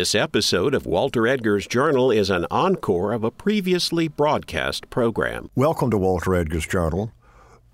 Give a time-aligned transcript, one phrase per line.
[0.00, 5.50] This episode of Walter Edgar's Journal is an encore of a previously broadcast program.
[5.54, 7.12] Welcome to Walter Edgar's Journal.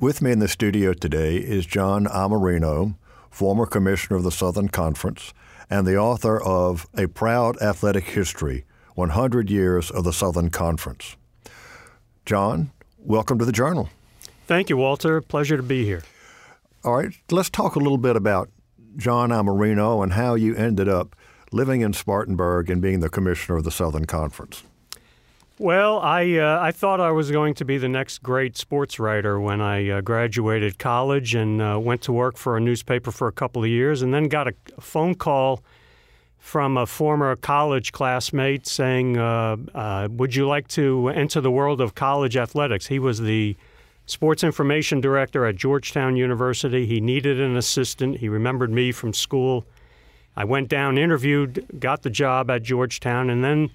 [0.00, 2.97] With me in the studio today is John Iamarino,
[3.31, 5.33] former commissioner of the Southern Conference
[5.70, 8.65] and the author of A Proud Athletic History
[8.97, 11.17] 100 Years of the Southern Conference.
[12.25, 13.89] John, welcome to the Journal.
[14.49, 15.21] Thank you, Walter.
[15.21, 16.03] Pleasure to be here.
[16.83, 18.51] All right, let's talk a little bit about
[18.97, 21.15] John Iamarino and how you ended up
[21.53, 24.62] living in Spartanburg and being the commissioner of the Southern Conference?
[25.59, 29.41] Well, I uh, I thought I was going to be the next great sports writer
[29.41, 33.33] when I uh, graduated college and uh, went to work for a newspaper for a
[33.33, 35.62] couple of years, and then got a, phone call
[36.37, 41.81] from a former college classmate saying, uh, uh, "Would you like to enter the world
[41.81, 43.56] of college athletics?" He was the
[44.05, 46.84] sports information director at Georgetown University.
[46.84, 48.19] He needed an assistant.
[48.19, 49.65] He remembered me from school
[50.37, 53.71] I went down, interviewed, got the job at Georgetown, and then,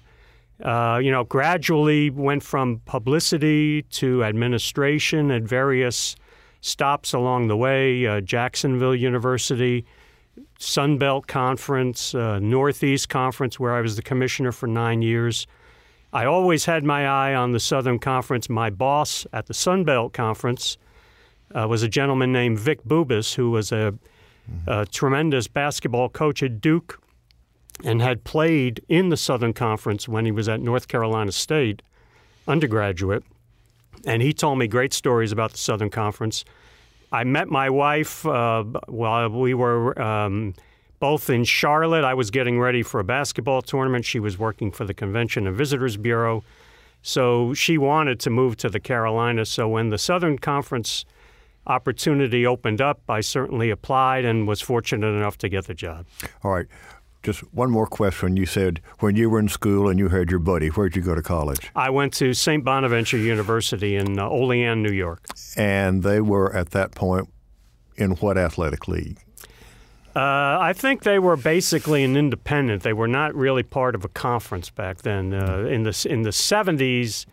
[0.62, 6.14] uh, you know, gradually went from publicity to administration at various
[6.60, 9.84] stops along the way uh, Jacksonville University,
[10.58, 15.48] Sun Belt Conference, uh, Northeast Conference, where I was the commissioner for nine years.
[16.12, 18.48] I always had my eye on the Southern Conference.
[18.48, 20.78] My boss at the Sun Belt Conference
[21.54, 23.94] uh, was a gentleman named Vic Bubas, who was a
[24.66, 27.00] a tremendous basketball coach at Duke
[27.84, 31.82] and had played in the Southern Conference when he was at North Carolina State
[32.46, 33.24] undergraduate.
[34.06, 36.44] And he told me great stories about the Southern Conference.
[37.12, 40.54] I met my wife uh, while we were um,
[40.98, 42.04] both in Charlotte.
[42.04, 44.04] I was getting ready for a basketball tournament.
[44.04, 46.42] She was working for the Convention and Visitors Bureau.
[47.02, 49.50] So she wanted to move to the Carolinas.
[49.50, 51.04] So when the Southern Conference
[51.66, 56.06] opportunity opened up, I certainly applied and was fortunate enough to get the job.
[56.42, 56.66] All right.
[57.22, 58.36] Just one more question.
[58.36, 61.14] You said when you were in school and you had your buddy, where'd you go
[61.14, 61.70] to college?
[61.76, 62.64] I went to St.
[62.64, 65.24] Bonaventure University in uh, Olean, New York.
[65.56, 67.28] And they were at that point
[67.96, 69.18] in what athletic league?
[70.14, 72.82] Uh, I think they were basically an independent.
[72.82, 75.32] They were not really part of a conference back then.
[75.32, 77.24] Uh, in the in the 70s,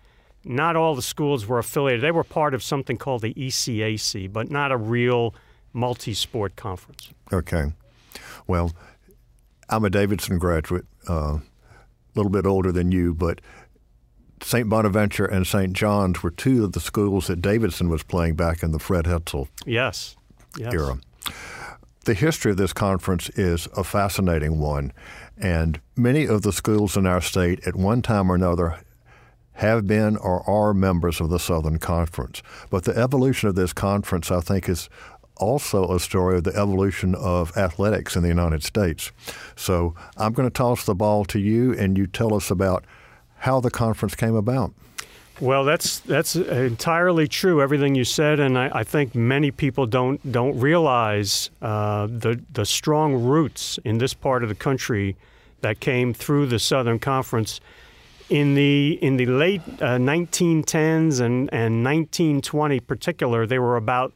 [0.44, 2.02] not all the schools were affiliated.
[2.02, 5.36] They were part of something called the ECAC, but not a real
[5.74, 7.12] multi sport conference.
[7.32, 7.74] Okay.
[8.48, 8.74] Well,
[9.70, 11.40] I'm a Davidson graduate, uh, a uh,
[12.16, 13.42] little bit older than you, but
[14.42, 14.68] St.
[14.68, 15.74] Bonaventure and St.
[15.74, 19.48] John's were two of the schools that Davidson was playing back in the Fred Hetzel
[19.66, 20.16] yes.
[20.58, 20.74] Yes.
[20.74, 20.98] era.
[22.06, 24.94] The history of this conference is a fascinating one,
[25.38, 28.80] and many of the schools in our state at one time or another
[29.60, 32.42] have been or are members of the Southern Conference.
[32.70, 34.90] But the evolution of this conference, I think, is
[35.36, 39.12] also a story of the evolution of athletics in the United States.
[39.58, 42.86] So I'm going to toss the ball to you, and you tell us about
[43.40, 44.74] how the conference came about.
[45.42, 47.62] Well, that's that's entirely true.
[47.62, 52.66] Everything you said, and I, I think many people don't don't realize uh, the the
[52.66, 55.16] strong roots in this part of the country
[55.62, 57.62] that came through the Southern Conference
[58.30, 64.14] in the in the late uh, 1910s and and 1920 particular, there were about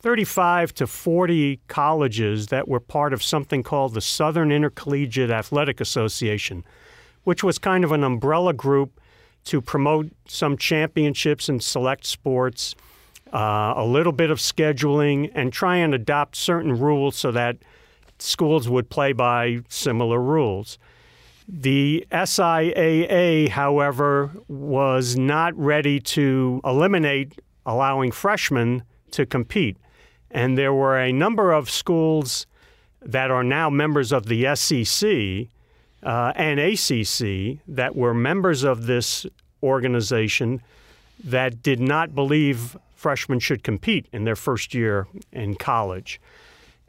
[0.00, 6.62] 35 to 40 colleges that were part of something called the Southern Intercollegiate Athletic Association,
[7.24, 9.00] which was kind of an umbrella group
[9.44, 12.74] to promote some championships in select sports,
[13.32, 17.56] uh, a little bit of scheduling, and try and adopt certain rules so that
[18.18, 20.78] schools would play by similar rules.
[21.46, 29.76] The SIAA, however, was not ready to eliminate allowing freshmen to compete.
[30.30, 32.46] And there were a number of schools
[33.02, 35.48] that are now members of the SEC
[36.02, 39.26] uh, and ACC that were members of this
[39.62, 40.62] organization
[41.22, 46.20] that did not believe freshmen should compete in their first year in college.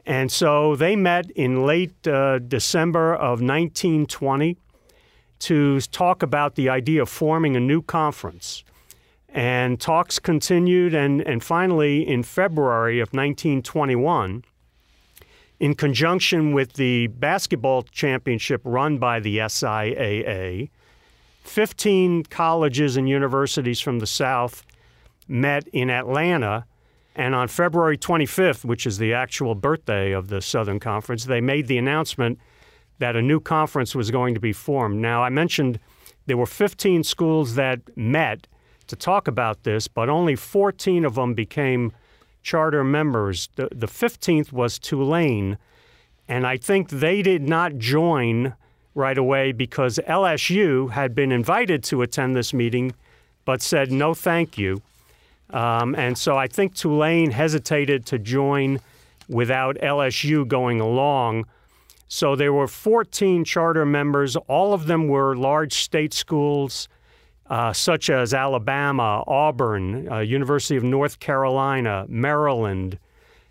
[0.06, 4.56] And so they met in late uh, December of 1920
[5.40, 8.62] to talk about the idea of forming a new conference.
[9.28, 14.44] And talks continued, and, and finally, in February of 1921,
[15.58, 20.70] in conjunction with the basketball championship run by the SIAA,
[21.42, 24.62] 15 colleges and universities from the South
[25.28, 26.64] met in Atlanta
[27.16, 31.66] and on February 25th, which is the actual birthday of the Southern Conference, they made
[31.66, 32.38] the announcement
[32.98, 35.00] that a new conference was going to be formed.
[35.00, 35.80] Now, I mentioned
[36.26, 38.46] there were 15 schools that met
[38.86, 41.90] to talk about this, but only 14 of them became
[42.42, 43.48] charter members.
[43.56, 45.56] The, the 15th was Tulane,
[46.28, 48.54] and I think they did not join
[48.94, 52.92] right away because LSU had been invited to attend this meeting
[53.46, 54.82] but said no thank you.
[55.50, 58.80] Um, and so I think Tulane hesitated to join
[59.28, 61.46] without LSU going along.
[62.08, 64.36] So there were 14 charter members.
[64.36, 66.88] All of them were large state schools,
[67.48, 72.98] uh, such as Alabama, Auburn, uh, University of North Carolina, Maryland,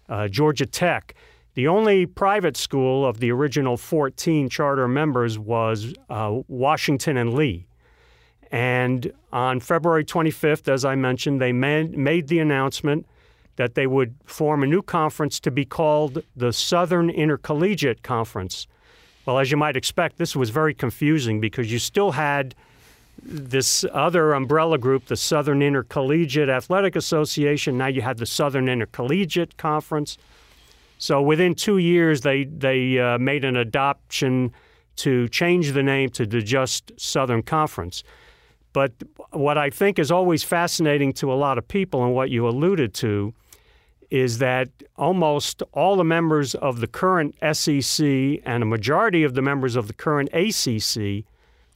[0.08, 1.16] uh, Georgia Tech.
[1.56, 7.66] The only private school of the original 14 charter members was uh, Washington and Lee.
[8.52, 13.06] And on February 25th, as I mentioned, they made the announcement
[13.56, 18.68] that they would form a new conference to be called the Southern Intercollegiate Conference.
[19.26, 22.54] Well, as you might expect, this was very confusing because you still had
[23.24, 27.78] this other umbrella group, the Southern Intercollegiate Athletic Association.
[27.78, 30.18] Now you had the Southern Intercollegiate Conference.
[30.98, 34.54] So within two years, they they uh, made an adoption
[34.98, 38.04] to change the name to the just Southern Conference.
[38.76, 38.92] But
[39.32, 42.94] what I think is always fascinating to a lot of people, and what you alluded
[42.96, 43.34] to,
[44.12, 44.68] is that
[44.98, 49.88] almost all the members of the current SEC and a majority of the members of
[49.88, 51.24] the current ACC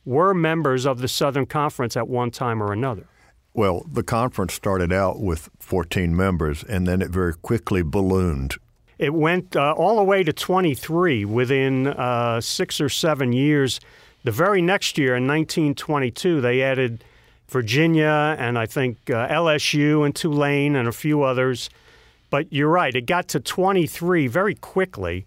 [0.03, 3.05] were members of the Southern Conference at one time or another.
[3.53, 8.55] Well, the conference started out with 14 members, and then it very quickly ballooned.
[8.97, 13.79] It went uh, all the way to 23 within uh, six or seven years.
[14.23, 17.03] The very next year, in 1922, they added
[17.47, 21.69] Virginia and I think uh, LSU and Tulane and a few others.
[22.29, 25.25] But you're right, it got to 23 very quickly.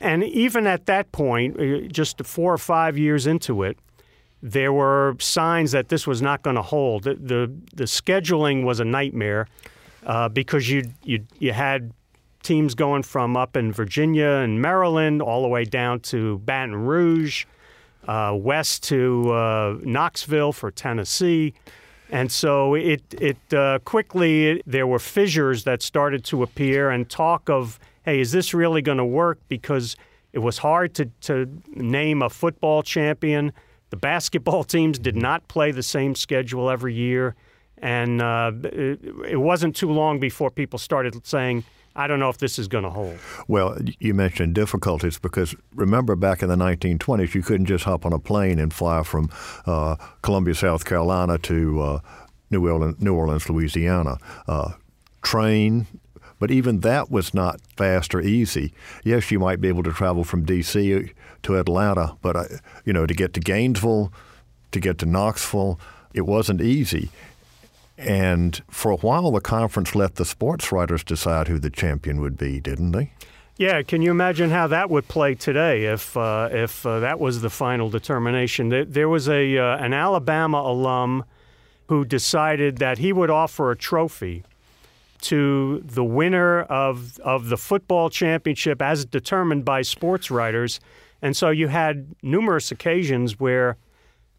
[0.00, 3.78] And even at that point, uh, just four or five years into it,
[4.42, 7.04] there were signs that this was not going to hold.
[7.04, 9.46] The, the, the, scheduling was a nightmare
[10.04, 11.92] uh, because you, you, you had
[12.42, 17.44] teams going from up in Virginia and Maryland all the way down to Baton Rouge
[18.06, 21.54] uh, west to uh, Knoxville for Tennessee.
[22.10, 27.08] And so it, it uh, quickly, it, there were fissures that started to appear and
[27.08, 29.38] talk of, hey, is this really going to work?
[29.48, 29.96] Because
[30.32, 33.52] it was hard to, to name a football champion.
[33.90, 37.34] The basketball teams did not play the same schedule every year.
[37.78, 39.00] And uh, it,
[39.30, 42.84] it wasn't too long before people started saying, I don't know if this is going
[42.84, 43.18] to hold.
[43.48, 48.12] Well, you mentioned difficulties because remember back in the 1920s, you couldn't just hop on
[48.12, 49.30] a plane and fly from
[49.66, 52.00] uh, Columbia, South Carolina to uh,
[52.50, 54.18] New, Orleans, New Orleans, Louisiana.
[54.48, 54.72] Uh,
[55.22, 55.86] train,
[56.38, 58.72] but even that was not fast or easy.
[59.04, 61.12] Yes, you might be able to travel from D.C.
[61.42, 62.44] to Atlanta, but uh,
[62.84, 64.12] you know to get to Gainesville,
[64.72, 65.78] to get to Knoxville,
[66.12, 67.10] it wasn't easy.
[68.02, 72.36] And for a while, the conference let the sports writers decide who the champion would
[72.36, 73.12] be, didn't they?
[73.58, 77.42] Yeah, can you imagine how that would play today if uh, if uh, that was
[77.42, 78.70] the final determination?
[78.70, 81.24] There, was a uh, an Alabama alum
[81.88, 84.42] who decided that he would offer a trophy
[85.22, 90.80] to the winner of of the football championship as determined by sports writers,
[91.20, 93.76] and so you had numerous occasions where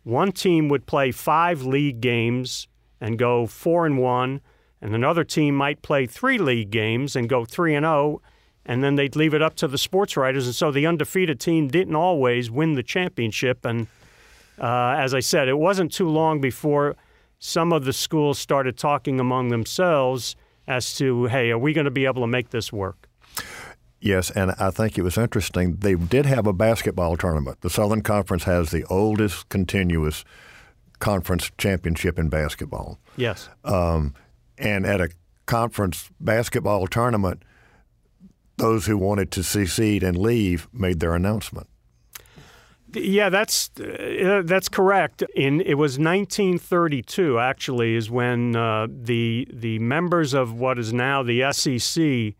[0.04, 2.68] one team would play five league games
[3.03, 4.39] and go four and one,
[4.81, 8.21] and another team might play three league games and go three and 0,
[8.65, 11.67] and then they'd leave it up to the sports writers, and so the undefeated team
[11.67, 13.65] didn't always win the championship.
[13.65, 13.88] And
[14.57, 16.95] uh, as I said, it wasn't too long before
[17.39, 21.91] some of the schools started talking among themselves as to, hey, are we going to
[21.91, 23.10] be able to make this work?
[24.00, 25.75] Yes, and I think it was interesting.
[25.75, 27.60] They did have a basketball tournament.
[27.60, 30.24] The Southern Conference has the oldest continuous
[31.03, 32.98] conference championship in basketball.
[33.17, 33.50] Yes.
[33.65, 34.15] Um,
[34.57, 35.10] and at a
[35.45, 37.43] conference basketball tournament,
[38.55, 41.67] those who wanted to secede and leave made their announcement.
[42.93, 45.24] Yeah, that's uh, that's correct.
[45.36, 51.22] In it was 1932 actually is when uh, the the members of what is now
[51.22, 52.36] the SEC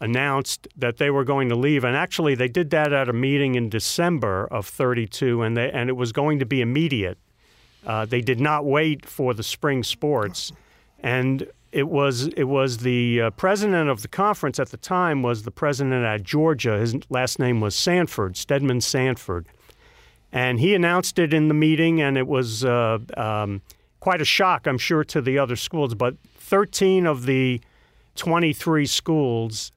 [0.00, 3.54] announced that they were going to leave, and actually they did that at a meeting
[3.54, 7.16] in December of 32, and they and it was going to be immediate.
[7.86, 10.52] Uh, they did not wait for the spring sports,
[11.00, 15.42] and it was it was the uh, president of the conference at the time was
[15.42, 16.78] the president at Georgia.
[16.78, 19.46] His last name was Sanford, Steadman Sanford,
[20.30, 23.62] and he announced it in the meeting, and it was uh, um,
[24.00, 25.94] quite a shock, I'm sure, to the other schools.
[25.94, 27.60] But 13 of the
[28.16, 29.72] 23 schools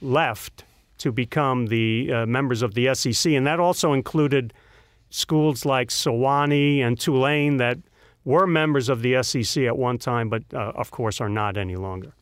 [0.00, 0.64] left
[0.98, 4.52] to become the uh, members of the SEC, and that also included
[5.10, 7.78] schools like Sewanee and Tulane that
[8.24, 11.76] were members of the SEC at one time, but uh, of course are not any
[11.76, 12.12] longer.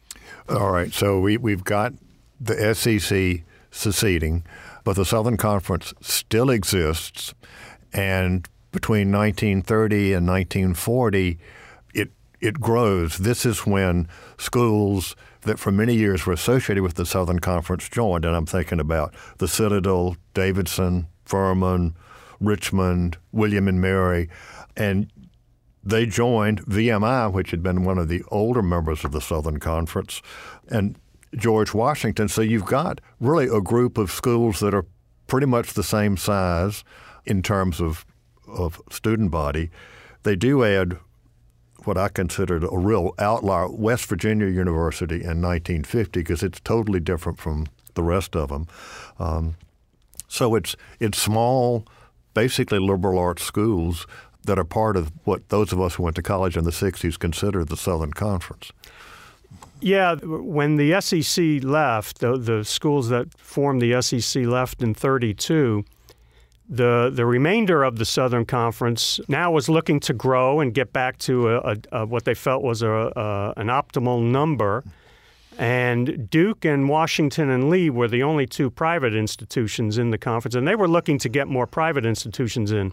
[0.48, 1.92] All right, so we, we've got
[2.40, 4.44] the SEC seceding,
[4.84, 7.34] but the Southern Conference still exists.
[7.92, 11.38] And between 1930 and 1940,
[11.94, 13.18] it, it grows.
[13.18, 18.24] This is when schools that for many years were associated with the Southern Conference joined.
[18.24, 21.96] And I'm thinking about the Citadel, Davidson, Furman,
[22.40, 24.28] Richmond, William and Mary.
[24.76, 25.10] And
[25.82, 30.20] they joined VMI, which had been one of the older members of the Southern Conference,
[30.68, 30.98] and
[31.36, 32.28] George Washington.
[32.28, 34.86] So you've got really a group of schools that are
[35.26, 36.84] pretty much the same size
[37.24, 38.04] in terms of,
[38.48, 39.70] of student body.
[40.22, 40.98] They do add
[41.84, 47.38] what I considered a real outlier, West Virginia University in 1950, because it's totally different
[47.38, 48.66] from the rest of them.
[49.18, 49.56] Um,
[50.28, 51.86] so it's it's small,
[52.36, 54.06] basically liberal arts schools
[54.44, 57.18] that are part of what those of us who went to college in the 60s
[57.18, 58.72] considered the Southern Conference.
[59.80, 65.84] Yeah, when the SEC left, the, the schools that formed the SEC left in 32,
[66.68, 71.16] the, the remainder of the Southern Conference now was looking to grow and get back
[71.20, 74.84] to a, a, a, what they felt was a, an optimal number.
[75.58, 80.54] And Duke and Washington and Lee were the only two private institutions in the conference,
[80.54, 82.92] and they were looking to get more private institutions in.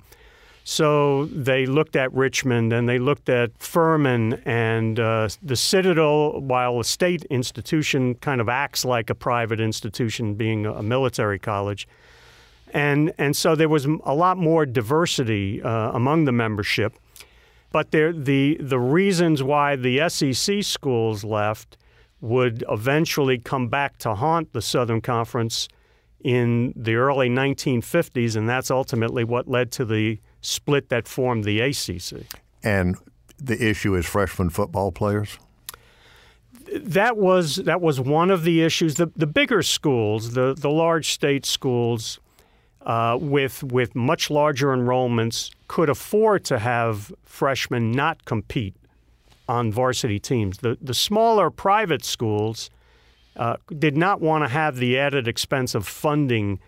[0.64, 6.80] So they looked at Richmond and they looked at Furman and uh, the Citadel, while
[6.80, 11.86] a state institution kind of acts like a private institution, being a military college.
[12.74, 16.98] And, and so there was a lot more diversity uh, among the membership.
[17.74, 21.78] But there, the, the reasons why the SEC schools left
[22.24, 25.68] would eventually come back to haunt the Southern Conference
[26.24, 31.60] in the early 1950s, and that's ultimately what led to the split that formed the
[31.60, 32.26] ACC.
[32.64, 32.96] And
[33.38, 35.38] the issue is freshman football players.
[36.74, 38.96] That was that was one of the issues.
[38.96, 42.22] The the bigger schools, the the large state schools,
[42.84, 48.76] uh, with with much larger enrollments, could afford to have freshmen not compete
[49.48, 50.60] on varsity teams.
[50.60, 52.70] The the smaller private schools
[53.36, 56.60] uh, did not want to have the added expense of funding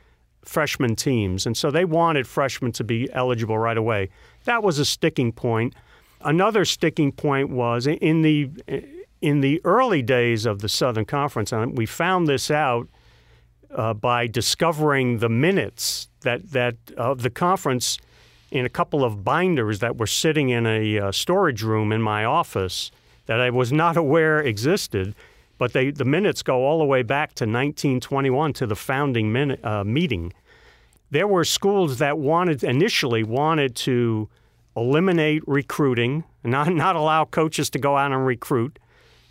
[0.43, 4.09] freshman teams, and so they wanted freshmen to be eligible right away.
[4.45, 5.73] That was a sticking point.
[6.21, 8.49] Another sticking point was in the
[9.21, 12.87] in the early days of the Southern Conference, and we found this out
[13.73, 17.97] uh, by discovering the minutes that that of the conference
[18.51, 22.25] in a couple of binders that were sitting in a uh, storage room in my
[22.25, 22.91] office
[23.25, 25.15] that I was not aware existed.
[25.57, 29.83] But they, the minutes go all the way back to 1921 to the founding uh,
[29.85, 30.33] meeting.
[31.11, 34.27] There were schools that wanted initially wanted to
[34.75, 38.79] eliminate recruiting, not not allow coaches to go out and recruit.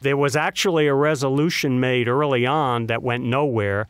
[0.01, 3.89] There was actually a resolution made early on that went nowhere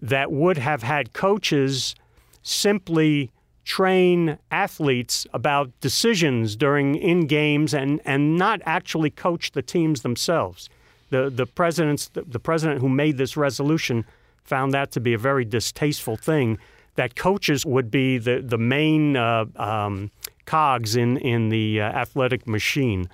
[0.00, 1.94] that would have had coaches
[2.42, 3.30] simply
[3.64, 10.68] train athletes about decisions during in games and, and not actually coach the teams themselves
[11.12, 14.04] the the president's the, the president who made this resolution
[14.42, 16.58] found that to be a very distasteful thing.
[16.96, 20.10] That coaches would be the the main uh, um,
[20.46, 23.08] cogs in in the uh, athletic machine.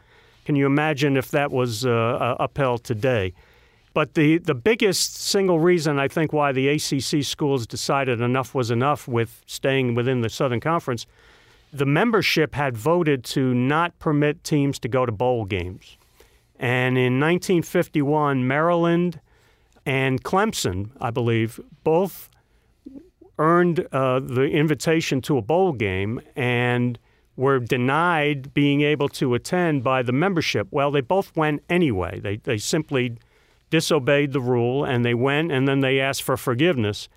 [0.47, 3.35] Can you imagine if that was uh, uh upheld today?
[3.99, 8.71] But the, the biggest single reason I think why the ACC schools decided enough was
[8.71, 11.05] enough with staying within the Southern Conference,
[11.73, 15.97] the membership had voted to not permit teams to go to bowl games.
[16.61, 19.21] And in 1951, Maryland
[19.85, 22.31] and Clemson, I believe, both
[23.37, 27.01] earned uh, the invitation to a bowl game and
[27.35, 30.69] were denied being able to attend by the membership.
[30.71, 32.21] Well, they both went anyway.
[32.21, 33.17] They, they simply
[33.71, 37.09] disobeyed the rule and they went and then they asked for forgiveness.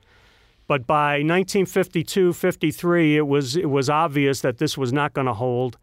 [0.68, 5.34] But by 1952 53, it was, it was obvious that this was not going to
[5.34, 5.78] hold.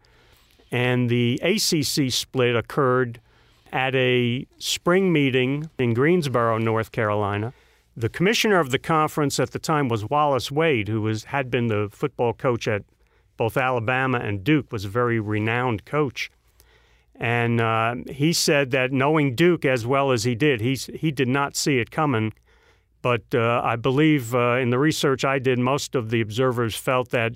[0.71, 3.19] And the ACC split occurred
[3.71, 7.53] at a spring meeting in Greensboro, North Carolina.
[7.95, 11.67] The commissioner of the conference at the time was Wallace Wade, who was, had been
[11.67, 12.83] the football coach at
[13.37, 16.31] both Alabama and Duke, was a very renowned coach.
[17.19, 21.27] And uh, he said that knowing Duke as well as he did, he, he did
[21.27, 22.33] not see it coming.
[23.01, 27.09] But uh, I believe uh, in the research I did, most of the observers felt
[27.09, 27.33] that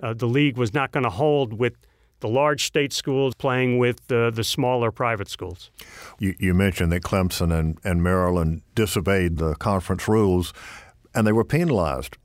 [0.00, 1.74] uh, the league was not going to hold with
[2.20, 5.70] the large state schools playing with the, the smaller private schools.
[6.18, 10.52] You, you mentioned that Clemson and, and Maryland disobeyed the conference rules,
[11.14, 12.16] and they were penalized.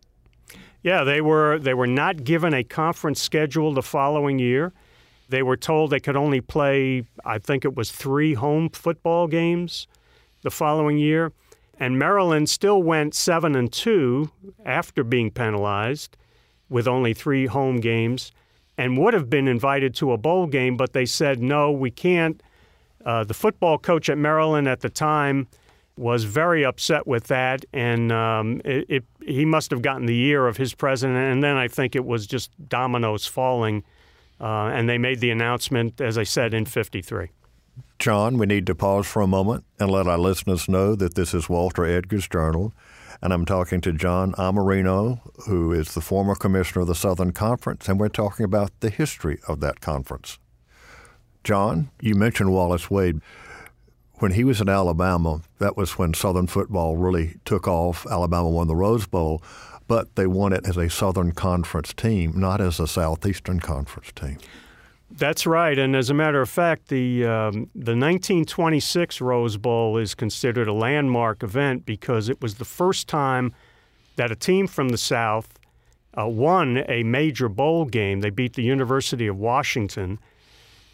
[0.84, 4.74] Yeah, they were they were not given a conference schedule the following year.
[5.32, 9.88] They were told they could only play, I think it was three home football games
[10.44, 11.32] the following year.
[11.80, 14.32] And Maryland still went seven and two
[14.66, 16.18] after being penalized
[16.70, 18.32] with only three home games
[18.78, 22.42] and would have been invited to a bowl game, but they said, no, we can't.
[23.06, 25.48] Uh, the football coach at Maryland at the time
[25.98, 30.48] was very upset with that, and um, it, it, he must have gotten the ear
[30.48, 33.84] of his president, and then I think it was just dominoes falling,
[34.42, 37.30] uh, and they made the announcement, as I said, in 53.
[38.00, 41.34] John, we need to pause for a moment and let our listeners know that this
[41.34, 42.74] is Walter Edgar's Journal,
[43.22, 47.88] and I'm talking to John Iamarino, who is the former commissioner of the Southern Conference,
[47.88, 50.40] and we're talking about the history of that conference.
[51.44, 53.22] John, you mentioned Wallace Wade
[54.22, 58.06] when he was in Alabama, that was when Southern football really took off.
[58.06, 59.42] Alabama won the Rose Bowl,
[59.92, 64.38] but they won it as a Southern Conference team, not as a Southeastern Conference team.
[65.10, 70.16] That's right, and as a matter of fact, the um, the 1926 Rose Bowl is
[70.16, 73.54] considered a landmark event because it was the first time
[74.16, 75.60] that a team from the South
[76.18, 78.22] uh, won a major bowl game.
[78.22, 80.20] They beat the University of Washington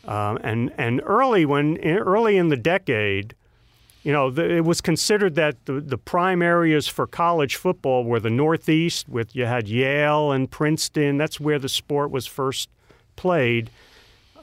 [0.06, 3.36] um, and and early when early in the decade,
[4.04, 8.20] you know, the, it was considered that the, the prime areas for college football were
[8.20, 11.18] the Northeast, with you had Yale and Princeton.
[11.18, 12.70] That's where the sport was first
[13.16, 13.70] played,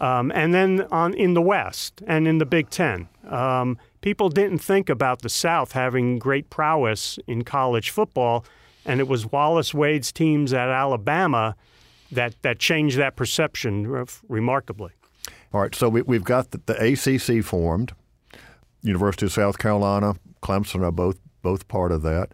[0.00, 3.08] um, and then on in the West and in the Big Ten.
[3.28, 8.44] Um, people didn't think about the South having great prowess in college football,
[8.84, 11.56] and it was Wallace Wade's teams at Alabama
[12.12, 14.92] that that changed that perception remarkably.
[15.52, 17.92] All right, so we, have got the, the, ACC formed.
[18.84, 22.30] University of South Carolina, Clemson are both both part of that.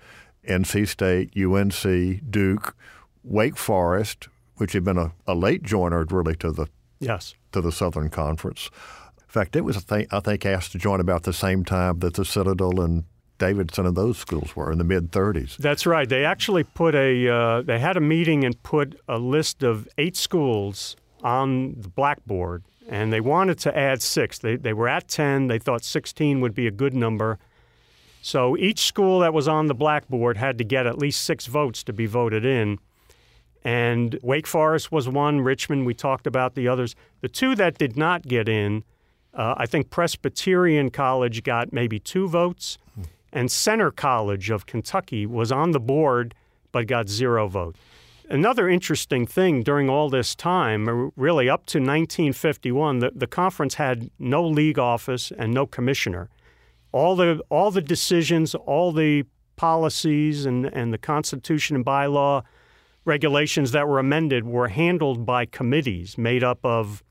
[0.49, 2.77] NC State, UNC, Duke,
[3.23, 6.67] Wake Forest, which had been a, a late joiner really to the
[6.99, 8.71] yes to the Southern Conference.
[9.19, 12.01] In fact, it was I think, I think asked to join about the same time
[12.01, 13.05] that the Citadel and
[13.39, 15.57] Davidson and those schools were in the mid 30s.
[15.57, 16.09] That's right.
[16.09, 20.17] They actually put a uh, they had a meeting and put a list of eight
[20.17, 24.41] schools on the blackboard and they wanted to add six.
[24.41, 25.47] They, they were at 10.
[25.47, 27.39] They thought 16 would be a good number.
[28.21, 31.85] So each school that was on the blackboard had to get at least six votes
[31.85, 32.81] to be voted in.
[33.63, 36.97] And Wake Forest was one, Richmond, we talked about the others.
[37.21, 38.83] The two that did not get in,
[39.35, 42.79] uh, I think Presbyterian College got maybe two votes,
[43.33, 46.35] and Centre College of Kentucky was on the board
[46.73, 47.79] but got zero votes.
[48.33, 54.09] Another interesting thing during all this time, really up to 1951, the, the conference had
[54.21, 56.31] no league office and no commissioner.
[56.93, 59.25] All the all the decisions, all the
[59.57, 62.45] policies and, and the constitution and bylaw
[63.05, 67.03] regulations that were amended were handled by committees made up of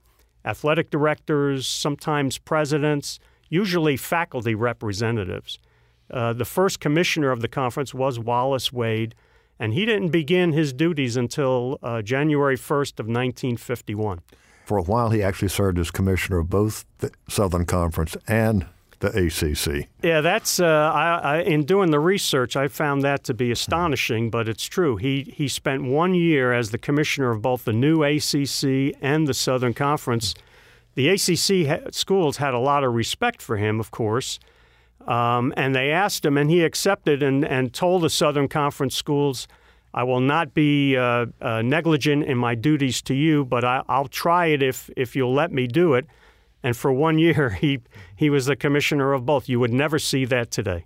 [0.45, 5.59] athletic directors, sometimes presidents, usually faculty representatives.
[6.09, 9.15] Uh, the first commissioner of the conference was Wallace Wade
[9.59, 14.21] and he didn't begin his duties until uh, January 1st of 1951.
[14.65, 18.67] For a while, he actually served as commissioner of both the Southern Conference and
[18.99, 19.87] the ACC.
[20.03, 24.29] Yeah, that's uh, I, I, in doing the research, I found that to be astonishing,
[24.29, 24.97] but it's true.
[24.97, 29.33] He he spent one year as the commissioner of both the new ACC and the
[29.33, 30.35] Southern Conference.
[30.95, 34.39] The ACC ha- schools had a lot of respect for him, of course,
[35.07, 39.47] um, and they asked him, and he accepted and, and told the Southern Conference schools,
[39.93, 44.07] I will not be uh, uh, negligent in my duties to you, but I, will
[44.07, 46.05] try it if, if you'll let me do it.
[46.61, 47.79] And for one year, he,
[48.15, 49.49] he was the commissioner of both.
[49.49, 50.85] You would never see that today.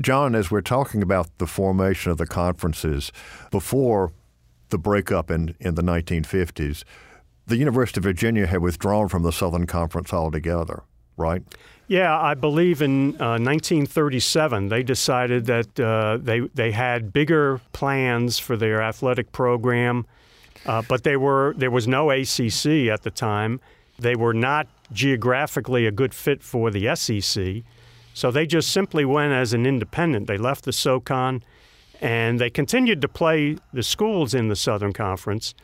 [0.00, 3.10] John, as we're talking about the formation of the conferences,
[3.50, 4.12] before
[4.68, 6.84] the breakup in, in the 1950s,
[7.46, 10.82] the University of Virginia had withdrawn from the Southern Conference altogether,
[11.18, 11.42] right?
[11.88, 18.38] Yeah, I believe in uh, 1937 they decided that uh, they they had bigger plans
[18.38, 20.06] for their athletic program,
[20.66, 23.60] uh, but they were there was no ACC at the time.
[23.98, 27.62] They were not geographically a good fit for the SEC,
[28.12, 30.26] so they just simply went as an independent.
[30.26, 31.42] They left the SoCon,
[32.02, 35.54] and they continued to play the schools in the Southern Conference.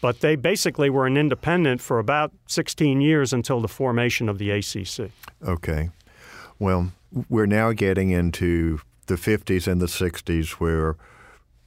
[0.00, 4.50] But they basically were an independent for about 16 years until the formation of the
[4.50, 5.10] ACC.
[5.46, 5.90] Okay.
[6.58, 6.92] Well,
[7.28, 10.96] we're now getting into the 50s and the 60s where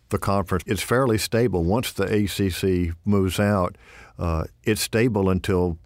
[0.10, 1.64] the conference is fairly stable.
[1.64, 3.78] Once the ACC moves out,
[4.20, 5.78] uh, it's stable until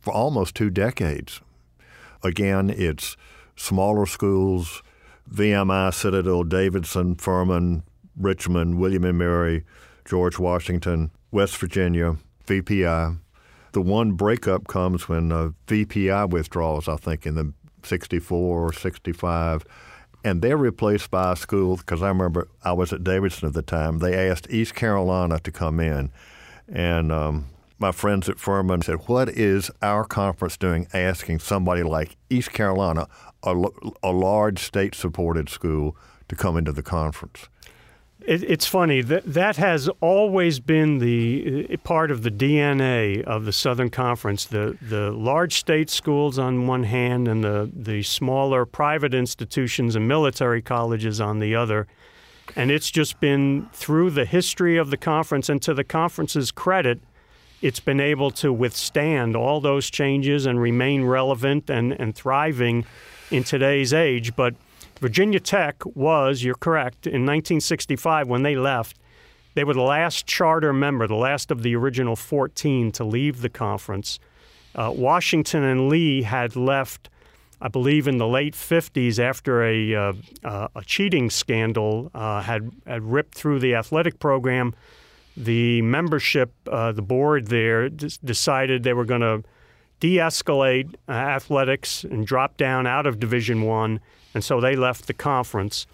[0.00, 1.40] for almost two decades.
[2.22, 3.16] Again, it's
[3.56, 4.82] smaller schools,
[5.32, 7.82] VMI, Citadel, Davidson, Furman,
[8.16, 9.64] Richmond, William and Mary,
[10.08, 12.16] George Washington, West Virginia,
[12.46, 13.18] VPI.
[13.72, 19.64] The one breakup comes when uh, VPI withdraws, I think, in the 64 or 65.
[20.24, 23.62] and they're replaced by a school because I remember I was at Davidson at the
[23.62, 23.98] time.
[23.98, 26.10] They asked East Carolina to come in,
[26.66, 27.46] and um,
[27.78, 33.06] my friends at Furman said, "What is our conference doing, asking somebody like East Carolina,
[33.42, 33.54] a,
[34.02, 35.96] a large state-supported school,
[36.28, 37.48] to come into the conference?"
[38.28, 43.46] It, it's funny that that has always been the uh, part of the DNA of
[43.46, 44.44] the Southern Conference.
[44.44, 50.06] The the large state schools on one hand, and the the smaller private institutions and
[50.06, 51.86] military colleges on the other.
[52.54, 57.00] And it's just been through the history of the conference, and to the conference's credit,
[57.62, 62.84] it's been able to withstand all those changes and remain relevant and, and thriving
[63.30, 64.36] in today's age.
[64.36, 64.54] But
[64.98, 68.98] Virginia Tech was, you're correct, in 1965 when they left,
[69.54, 73.48] they were the last charter member, the last of the original 14 to leave the
[73.48, 74.18] conference.
[74.74, 77.08] Uh, Washington and Lee had left,
[77.60, 80.12] I believe, in the late 50s after a, uh,
[80.44, 84.74] uh, a cheating scandal uh, had, had ripped through the athletic program.
[85.36, 89.42] The membership, uh, the board there, d- decided they were going to
[90.00, 94.00] de-escalate uh, athletics and drop down out of Division One
[94.38, 95.88] and so they left the conference.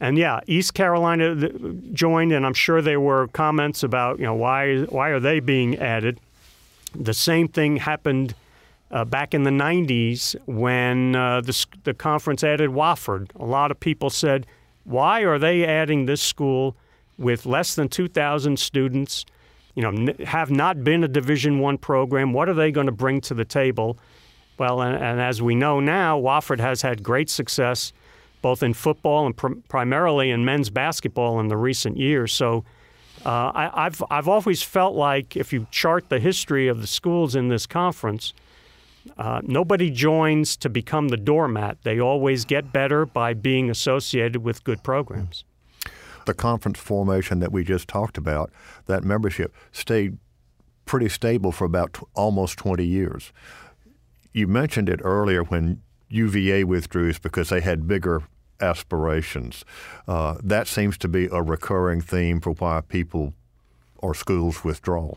[0.00, 1.48] And yeah, East Carolina
[1.92, 5.78] joined, and I'm sure there were comments about you know why why are they being
[5.78, 6.18] added.
[6.92, 8.34] The same thing happened
[8.90, 13.30] uh, back in the 90s when uh, the, the conference added Wofford.
[13.36, 14.44] A lot of people said,
[14.82, 16.76] why are they adding this school
[17.16, 19.24] with less than 2,000 students?
[19.74, 22.32] You know, have not been a Division One program.
[22.32, 23.98] What are they going to bring to the table?
[24.58, 27.92] Well, and, and, as we know now, Wofford has had great success
[28.44, 32.30] both in football and pr- primarily in men's basketball in the recent years.
[32.30, 32.62] So
[33.24, 37.34] uh, I, have I've always felt like if you chart the history of the schools
[37.34, 38.34] in this conference,
[39.16, 41.78] uh, nobody joins to become the doormat.
[41.84, 45.44] They always get better by being associated with good programs.
[46.26, 48.50] The conference formation that we just talked about,
[48.84, 50.18] that membership stayed
[50.84, 53.32] pretty stable for about t- almost 20 years
[54.34, 58.24] you mentioned it earlier when UVA withdrew is because they had bigger
[58.60, 59.64] aspirations.
[60.06, 63.32] Uh, that seems to be a recurring theme for why people
[63.98, 65.14] or schools withdraw.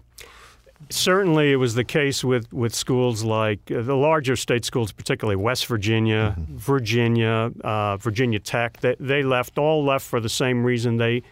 [0.89, 5.35] Certainly, it was the case with, with schools like uh, the larger state schools, particularly
[5.35, 6.57] West Virginia, mm-hmm.
[6.57, 8.79] Virginia, uh, Virginia Tech.
[8.79, 10.97] They, they left, all left for the same reason.
[10.97, 11.23] They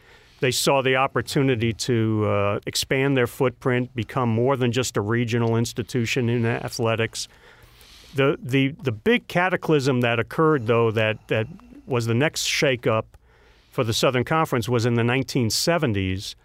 [0.42, 5.56] they saw the opportunity to uh, expand their footprint, become more than just a regional
[5.56, 7.30] institution in athletics.
[8.16, 11.48] The, the, the big cataclysm that occurred, though, that, that
[11.86, 13.04] was the next shakeup
[13.72, 16.36] for the Southern Conference was in the 1970s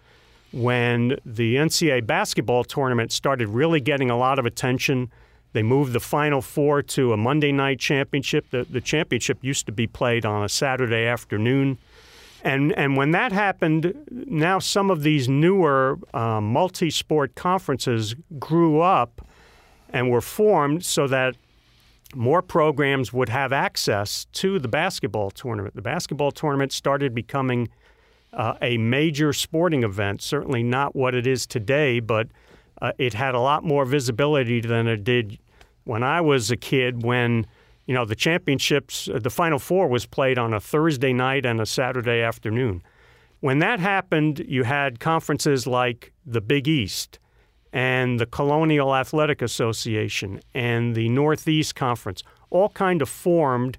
[0.53, 5.13] when the NCAA basketball tournament started really getting a lot of attention.
[5.53, 8.51] They moved the Final Four to a Monday night championship.
[8.51, 11.79] The, the championship used to be played on a Saturday afternoon.
[12.43, 18.81] And, and when that happened, now some of these newer uh, multi sport conferences grew
[18.81, 19.25] up
[19.93, 21.37] and were formed so that
[22.15, 25.75] more programs would have access to the basketball tournament.
[25.75, 27.69] The basketball tournament started becoming
[28.33, 32.29] uh, a major sporting event, certainly not what it is today, but
[32.81, 35.39] uh, it had a lot more visibility than it did
[35.85, 37.47] when I was a kid when
[37.87, 41.61] you know the championships uh, the final four was played on a Thursday night and
[41.61, 42.83] a Saturday afternoon.
[43.41, 47.19] When that happened, you had conferences like the Big East
[47.73, 53.79] and the Colonial Athletic Association and the Northeast Conference all kind of formed,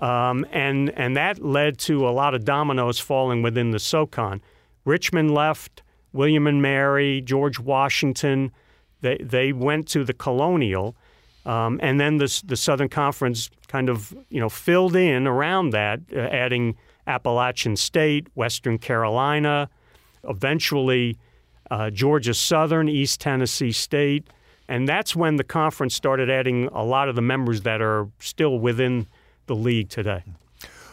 [0.00, 4.40] um, and and that led to a lot of dominoes falling within the SoCon.
[4.84, 8.50] Richmond left, William and Mary, George Washington,
[9.00, 10.96] they they went to the Colonial,
[11.46, 16.00] um, and then the the Southern Conference kind of you know filled in around that,
[16.12, 19.68] uh, adding Appalachian State, Western Carolina,
[20.24, 21.16] eventually
[21.70, 24.26] uh, Georgia Southern, East Tennessee State.
[24.68, 28.58] And that's when the conference started adding a lot of the members that are still
[28.58, 29.06] within
[29.46, 30.22] the league today.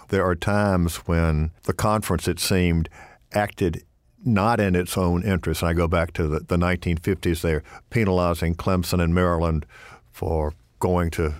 [0.09, 2.89] There are times when the conference, it seemed,
[3.33, 3.83] acted
[4.25, 5.61] not in its own interest.
[5.61, 9.65] And I go back to the, the 1950s, they're penalizing Clemson and Maryland
[10.11, 11.35] for going to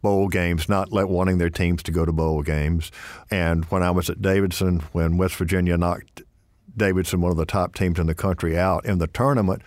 [0.00, 2.90] bowl games, not let, wanting their teams to go to bowl games.
[3.30, 6.22] And when I was at Davidson, when West Virginia knocked
[6.78, 9.62] Davidson, one of the top teams in the country, out in the tournament.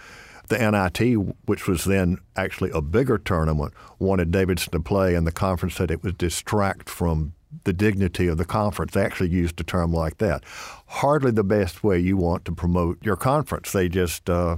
[0.47, 5.31] The NIT, which was then actually a bigger tournament, wanted Davidson to play, and the
[5.31, 8.93] conference said it would distract from the dignity of the conference.
[8.93, 10.43] They actually used a term like that.
[10.87, 13.71] Hardly the best way you want to promote your conference.
[13.71, 14.57] They just uh,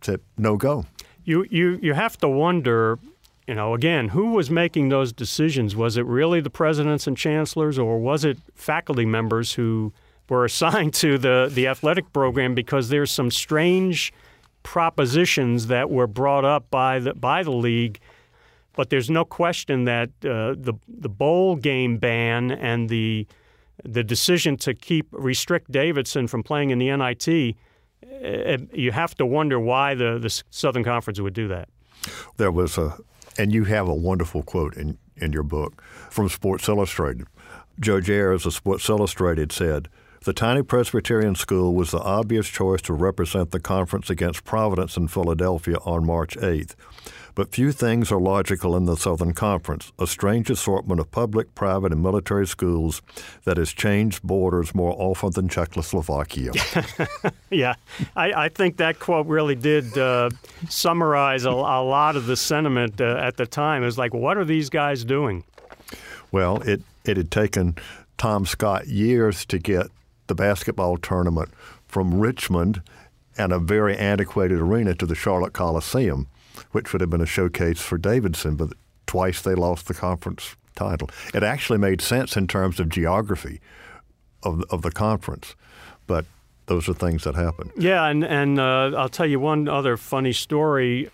[0.00, 0.86] said no go.
[1.24, 2.98] You you you have to wonder
[3.46, 5.76] you know, again, who was making those decisions?
[5.76, 9.92] Was it really the presidents and chancellors, or was it faculty members who
[10.28, 12.54] were assigned to the, the athletic program?
[12.54, 14.12] Because there's some strange
[14.62, 18.00] propositions that were brought up by the by the league,
[18.74, 23.26] but there's no question that uh, the the bowl game ban and the
[23.84, 27.56] the decision to keep restrict Davidson from playing in the NIT,
[28.24, 31.68] uh, you have to wonder why the the Southern Conference would do that.
[32.38, 32.96] There was a
[33.36, 37.26] and you have a wonderful quote in, in your book from Sports Illustrated.
[37.80, 39.88] Joe Jares of Sports Illustrated said,
[40.24, 45.08] the tiny Presbyterian school was the obvious choice to represent the conference against Providence in
[45.08, 46.74] Philadelphia on March 8th.
[47.34, 51.92] But few things are logical in the Southern Conference, a strange assortment of public, private,
[51.92, 53.02] and military schools
[53.44, 56.52] that has changed borders more often than Czechoslovakia.
[57.50, 57.74] yeah,
[58.14, 60.30] I, I, think that quote really did uh,
[60.68, 63.82] summarize a, a, lot of the sentiment uh, at the time.
[63.82, 65.42] It was like, what are these guys doing?
[66.30, 67.74] Well, it, it had taken
[68.16, 69.88] Tom Scott years to get
[70.26, 71.50] the basketball tournament
[71.86, 72.82] from Richmond
[73.36, 76.28] and a very antiquated arena to the Charlotte Coliseum
[76.72, 78.72] which would have been a showcase for Davidson, but
[79.06, 81.08] twice they lost the conference title.
[81.32, 83.60] It actually made sense in terms of geography
[84.42, 85.54] of, of the conference,
[86.06, 86.24] but
[86.66, 87.70] those are things that happen.
[87.76, 91.10] Yeah, and, and uh, I'll tell you one other funny story.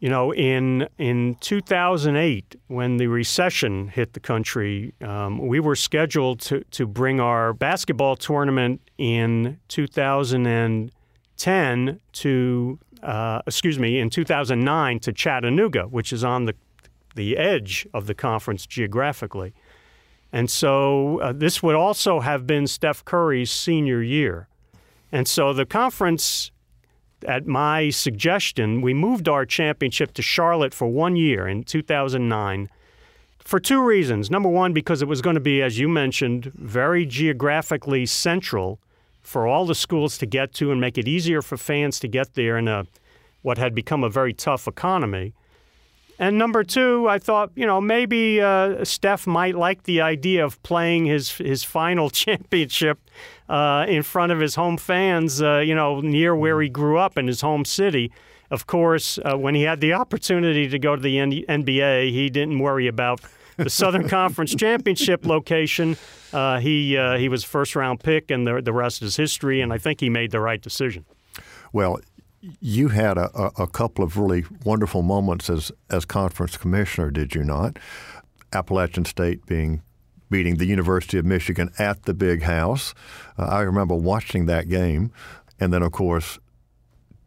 [0.00, 6.40] You know, in in 2008, when the recession hit the country, um, we were scheduled
[6.40, 15.12] to, to bring our basketball tournament in 2010 to uh, excuse me, in 2009 to
[15.12, 16.54] Chattanooga, which is on the
[17.14, 19.52] the edge of the conference geographically.
[20.32, 24.48] And so uh, this would also have been Steph Curry's senior year.
[25.10, 26.52] And so the conference,
[27.26, 32.68] at my suggestion, we moved our championship to Charlotte for one year in 2009
[33.38, 34.30] for two reasons.
[34.30, 38.78] Number one, because it was going to be, as you mentioned, very geographically central
[39.22, 42.34] for all the schools to get to and make it easier for fans to get
[42.34, 42.86] there in a
[43.42, 45.32] what had become a very tough economy.
[46.18, 50.62] And number two, I thought, you know, maybe uh, Steph might like the idea of
[50.62, 52.98] playing his his final championship
[53.50, 57.18] uh, in front of his home fans, uh, you know, near where he grew up
[57.18, 58.12] in his home city.
[58.48, 62.30] Of course, uh, when he had the opportunity to go to the N- NBA, he
[62.30, 63.20] didn't worry about
[63.56, 65.96] the Southern Conference Championship location.
[66.32, 69.60] Uh, he uh, he was first round pick, and the the rest is history.
[69.60, 71.04] And I think he made the right decision.
[71.72, 72.00] Well,
[72.60, 77.34] you had a, a, a couple of really wonderful moments as as conference commissioner, did
[77.34, 77.78] you not?
[78.52, 79.82] Appalachian State being
[80.30, 82.94] beating the University of Michigan at the Big House.
[83.38, 85.12] Uh, I remember watching that game,
[85.58, 86.38] and then of course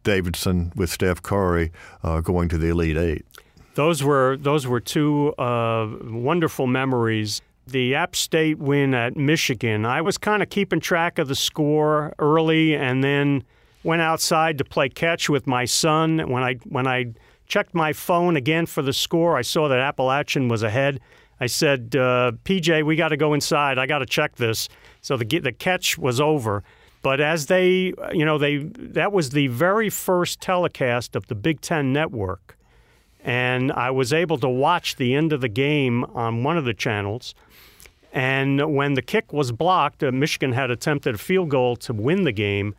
[0.02, 3.26] Davidson with Steph Curry uh, going to the Elite Eight.
[3.74, 7.42] Those were those were two uh, wonderful memories.
[7.66, 9.86] The App State win at Michigan.
[9.86, 13.42] I was kind of keeping track of the score early, and then
[13.82, 16.30] went outside to play catch with my son.
[16.30, 17.14] When I when I
[17.46, 21.00] checked my phone again for the score, I saw that Appalachian was ahead.
[21.44, 23.78] I said, uh, "PJ, we got to go inside.
[23.78, 24.68] I got to check this."
[25.00, 26.62] So the the catch was over.
[27.02, 28.56] But as they, you know, they
[28.98, 32.56] that was the very first telecast of the Big Ten Network
[33.24, 36.74] and I was able to watch the end of the game on one of the
[36.74, 37.34] channels.
[38.12, 42.24] And when the kick was blocked, uh, Michigan had attempted a field goal to win
[42.24, 42.74] the game.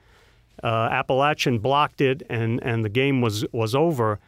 [0.63, 4.19] Uh, Appalachian blocked it, and, and the game was, was over.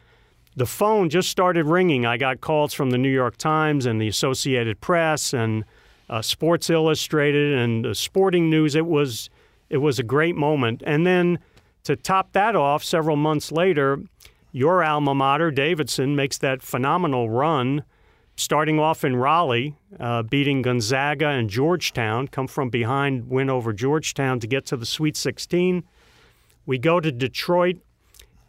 [0.58, 2.04] The phone just started ringing.
[2.04, 5.64] I got calls from the New York Times and the Associated Press and
[6.10, 8.74] uh, Sports Illustrated and Sporting News.
[8.74, 9.30] It was
[9.70, 10.82] it was a great moment.
[10.84, 11.38] And then
[11.84, 14.00] to top that off, several months later,
[14.50, 17.84] your alma mater, Davidson, makes that phenomenal run,
[18.34, 24.40] starting off in Raleigh, uh, beating Gonzaga and Georgetown, come from behind, win over Georgetown
[24.40, 25.84] to get to the Sweet 16.
[26.66, 27.76] We go to Detroit,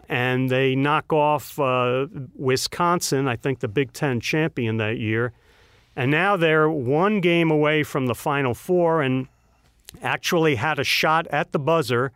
[0.10, 5.32] and they knock off uh, Wisconsin, I think the Big Ten champion that year.
[5.96, 9.28] And now they're one game away from the Final Four and
[10.02, 12.12] actually had a shot at the buzzer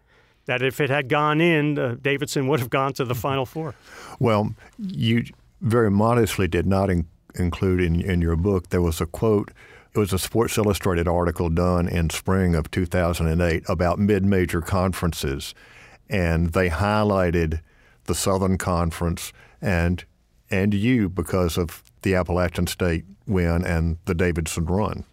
[0.45, 3.75] that if it had gone in, uh, Davidson would have gone to the Final Four.
[4.19, 5.25] Well, you
[5.61, 9.51] very modestly did not in- include in, in your book, there was a quote.
[9.93, 15.53] It was a Sports Illustrated article done in spring of 2008 about mid major conferences.
[16.09, 17.61] And they highlighted
[18.05, 20.05] the Southern Conference and,
[20.49, 25.05] and you because of the Appalachian State win and the Davidson run.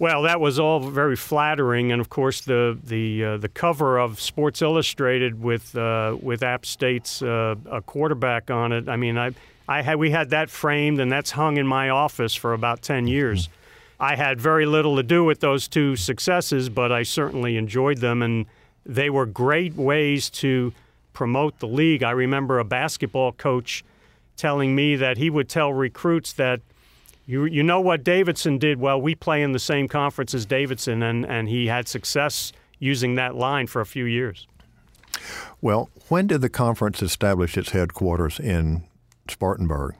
[0.00, 4.20] Well, that was all very flattering, and of course, the the uh, the cover of
[4.20, 8.88] Sports Illustrated with uh, with App State's uh, a quarterback on it.
[8.88, 9.32] I mean, I
[9.66, 13.08] I had we had that framed, and that's hung in my office for about ten
[13.08, 13.48] years.
[13.98, 18.22] I had very little to do with those two successes, but I certainly enjoyed them,
[18.22, 18.46] and
[18.86, 20.72] they were great ways to
[21.18, 22.04] promote the league.
[22.04, 23.84] I remember a basketball coach
[24.36, 26.60] telling me that he would tell recruits that
[27.26, 28.78] you you know what Davidson did?
[28.78, 33.16] Well, we play in the same conference as Davidson, and, and he had success using
[33.16, 34.46] that line for a few years.
[35.60, 38.84] Well, when did the conference establish its headquarters in
[39.28, 39.96] Spartanburg?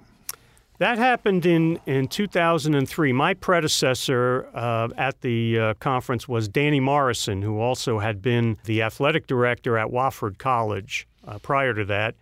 [0.78, 3.12] That happened in, in 2003.
[3.12, 8.82] My predecessor uh, at the uh, conference was Danny Morrison, who also had been the
[8.82, 12.14] athletic director at Wofford College uh, prior to that.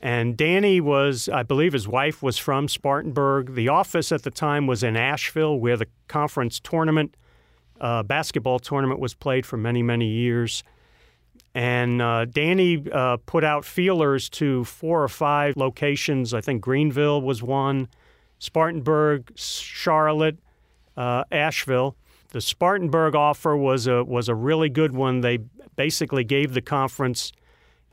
[0.00, 3.54] And Danny was, I believe his wife was from Spartanburg.
[3.54, 7.16] The office at the time was in Asheville, where the conference tournament,
[7.80, 10.62] uh, basketball tournament, was played for many, many years.
[11.52, 16.32] And uh, Danny uh, put out feelers to four or five locations.
[16.32, 17.88] I think Greenville was one,
[18.38, 20.38] Spartanburg, Charlotte,
[20.96, 21.96] uh, Asheville.
[22.30, 25.22] The Spartanburg offer was a was a really good one.
[25.22, 25.38] They
[25.74, 27.32] basically gave the conference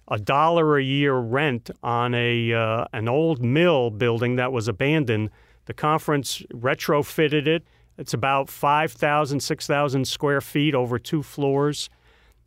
[0.07, 5.29] a dollar a year rent on a uh, an old mill building that was abandoned.
[5.65, 7.63] The conference retrofitted it.
[7.97, 11.89] It's about 5,000, 6,000 square feet over two floors,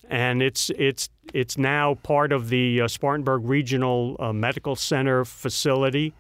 [0.09, 6.13] and it's it's it's now part of the uh, Spartanburg Regional uh, Medical Center facility,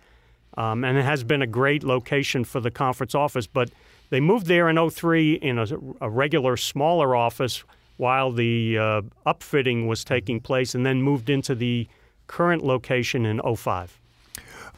[0.56, 3.46] um, and it has been a great location for the conference office.
[3.46, 3.70] But
[4.10, 5.66] they moved there in 03 in a,
[6.00, 7.62] a regular smaller office
[7.98, 11.86] while the uh, upfitting was taking place and then moved into the
[12.26, 14.00] current location in 05.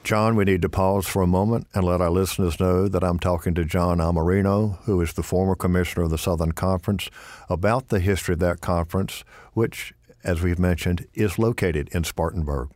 [0.03, 3.19] John, we need to pause for a moment and let our listeners know that I'm
[3.19, 7.11] talking to John Iamarino, who is the former commissioner of the Southern Conference,
[7.51, 9.93] about the history of that conference, which,
[10.25, 12.71] as we've mentioned, is located in Spartanburg.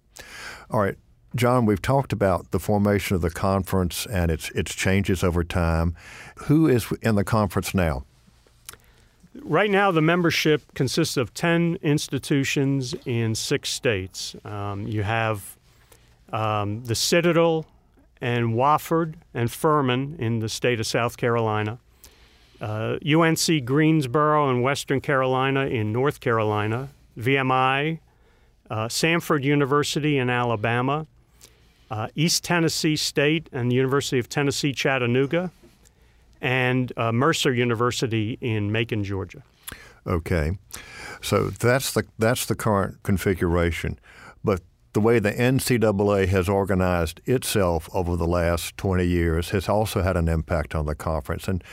[0.70, 0.98] All right,
[1.34, 5.96] John, we've talked about the formation of the conference and its its changes over time.
[6.44, 8.04] Who is in the conference now?
[9.42, 14.36] Right now, the membership consists of 10 institutions in six states.
[14.44, 15.56] Um, you have
[16.32, 17.66] um, the Citadel
[18.20, 21.78] and Wofford and Furman in the state of South Carolina,
[22.60, 27.98] uh, UNC Greensboro and Western Carolina in North Carolina, VMI,
[28.70, 31.06] uh, Samford University in Alabama,
[31.90, 35.50] uh, East Tennessee State and the University of Tennessee Chattanooga,
[36.44, 39.42] and uh, Mercer University in Macon, Georgia.
[40.06, 40.58] Okay,
[41.22, 43.98] so that's the that's the current configuration,
[44.44, 44.60] but
[44.92, 50.16] the way the NCAA has organized itself over the last 20 years has also had
[50.16, 51.48] an impact on the conference.
[51.48, 51.64] And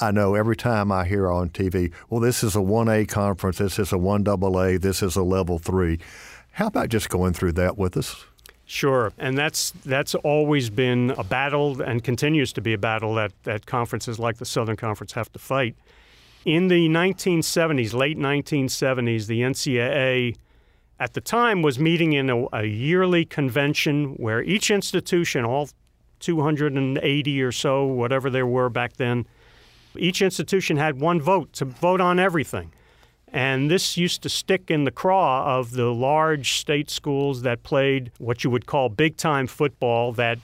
[0.00, 3.78] I know every time I hear on TV, well, this is a 1A conference, this
[3.78, 5.98] is a 1AA, this is a level three.
[6.52, 8.26] How about just going through that with us?
[8.70, 13.32] Sure, and that's that's always been a battle and continues to be a battle that,
[13.44, 15.74] that conferences like the Southern Conference have to fight.
[16.44, 20.36] In the 1970s, late 1970s, the NCAA
[21.00, 25.70] at the time was meeting in a, a yearly convention where each institution, all
[26.20, 29.24] 280 or so, whatever there were back then,
[29.96, 32.70] each institution had one vote to vote on everything.
[33.32, 38.10] And this used to stick in the craw of the large state schools that played
[38.18, 40.38] what you would call big time football, that,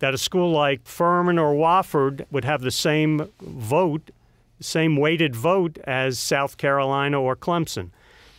[0.00, 4.10] that a school like Furman or Wofford would have the same vote,
[4.60, 7.90] same weighted vote as South Carolina or Clemson.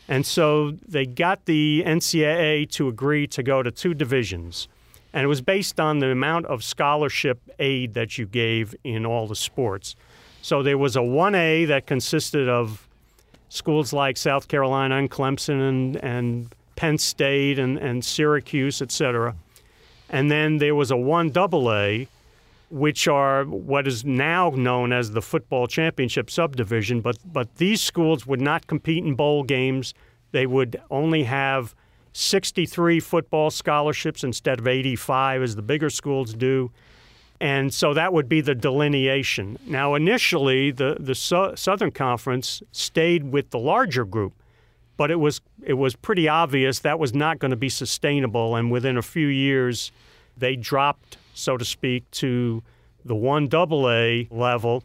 [0.07, 4.67] And so they got the NCAA to agree to go to two divisions.
[5.13, 9.27] And it was based on the amount of scholarship aid that you gave in all
[9.27, 9.95] the sports.
[10.41, 12.87] So there was a 1A that consisted of
[13.49, 19.35] schools like South Carolina and Clemson and, and Penn State and, and Syracuse, et cetera.
[20.09, 22.05] And then there was a 1 AA,
[22.69, 27.01] which are what is now known as the football championship subdivision.
[27.01, 29.93] But, but these schools would not compete in bowl games.
[30.31, 31.75] They would only have
[32.13, 36.71] 63 football scholarships instead of 85, as the bigger schools do.
[37.41, 39.57] And so that would be the delineation.
[39.65, 44.33] Now, initially, the, the Southern Conference stayed with the larger group,
[44.97, 48.57] but it was, it was pretty obvious that was not going to be sustainable.
[48.57, 49.93] And within a few years,
[50.35, 52.61] they dropped, so to speak, to
[53.05, 54.83] the 1AA level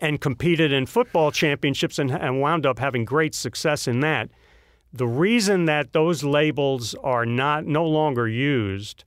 [0.00, 4.28] and competed in football championships and, and wound up having great success in that.
[4.92, 9.04] The reason that those labels are not no longer used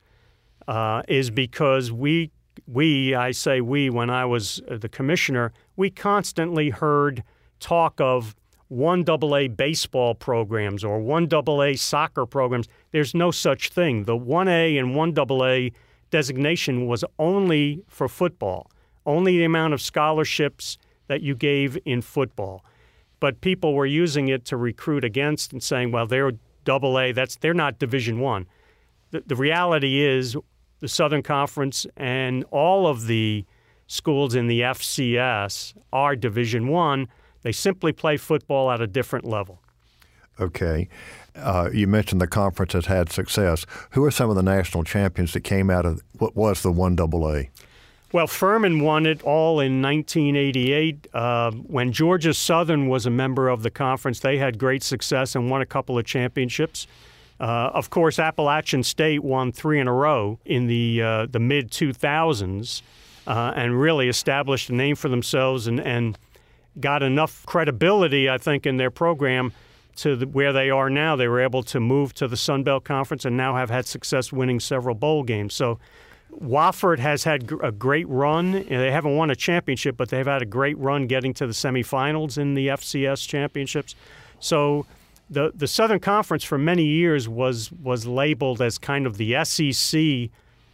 [0.68, 2.32] uh, is because we
[2.68, 7.24] we, I say we, when I was uh, the commissioner, we constantly heard
[7.60, 8.36] talk of
[8.70, 12.68] one AA baseball programs or one AA soccer programs.
[12.92, 14.06] There's no such thing.
[14.06, 15.74] The 1A and 1AA
[16.10, 18.70] designation was only for football,
[19.06, 22.64] only the amount of scholarships that you gave in football.
[23.20, 26.32] But people were using it to recruit against and saying, well, they're
[26.68, 28.48] AA, that's they're not Division One.
[29.12, 30.36] The, the reality is
[30.84, 33.46] the Southern Conference and all of the
[33.88, 37.08] schools in the FCS are Division One
[37.44, 39.62] they simply play football at a different level.
[40.42, 40.90] Okay.
[41.36, 43.66] Uh, you mentioned the conference has had success.
[43.92, 47.50] Who are some of the national champions that came out of what was the 1AA?
[48.12, 51.08] Well, Furman won it all in 1988.
[51.14, 55.50] Uh, when Georgia Southern was a member of the conference, they had great success and
[55.50, 56.88] won a couple of championships.
[57.44, 61.72] Uh, of course, Appalachian State won three in a row in the uh, the mid
[61.72, 62.82] 2000s
[63.28, 66.18] uh, and really established a name for themselves and, and
[66.80, 69.52] got enough credibility, I think, in their program
[69.98, 71.18] to the, where they are now.
[71.18, 74.32] They were able to move to the Sun Belt Conference and now have had success
[74.32, 75.54] winning several bowl games.
[75.54, 75.80] So
[76.32, 78.54] Wofford has had a great run.
[78.54, 82.38] They haven't won a championship, but they've had a great run getting to the semifinals
[82.38, 83.96] in the FCS championships.
[84.40, 84.86] So
[85.34, 90.30] the the Southern Conference for many years was was labeled as kind of the SEC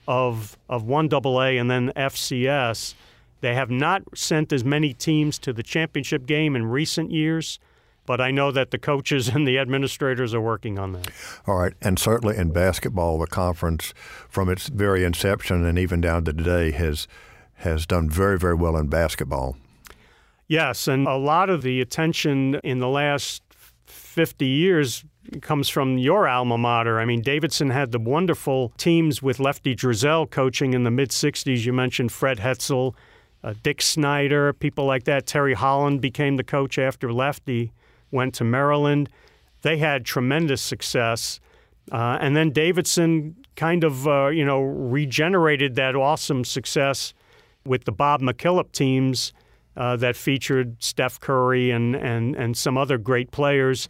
[0.07, 2.93] of of one AA and then FCS.
[3.41, 7.57] They have not sent as many teams to the championship game in recent years,
[8.05, 11.09] but I know that the coaches and the administrators are working on that.
[11.47, 11.73] All right.
[11.81, 13.93] And certainly in basketball, the conference,
[14.27, 17.07] from its very inception and even down to today, has,
[17.55, 19.55] has done very, very well in basketball.
[20.47, 20.87] Yes.
[20.87, 23.43] And a lot of the attention in the last
[24.19, 25.05] 50 years
[25.39, 26.99] comes from your alma mater.
[26.99, 31.65] I mean, Davidson had the wonderful teams with Lefty Driesell coaching in the mid 60s.
[31.65, 32.95] You mentioned Fred Hetzel
[33.45, 35.25] uh, Dick Snyder, people like that.
[35.25, 37.71] Terry Holland became the coach after Lefty
[38.11, 39.07] went to Maryland.
[39.61, 41.39] They had tremendous success.
[41.89, 47.13] Uh, and then Davidson kind of, uh, you know, regenerated that awesome success
[47.65, 49.31] with the Bob McKillop teams
[49.77, 53.87] uh, that featured Steph Curry and, and, and some other great players.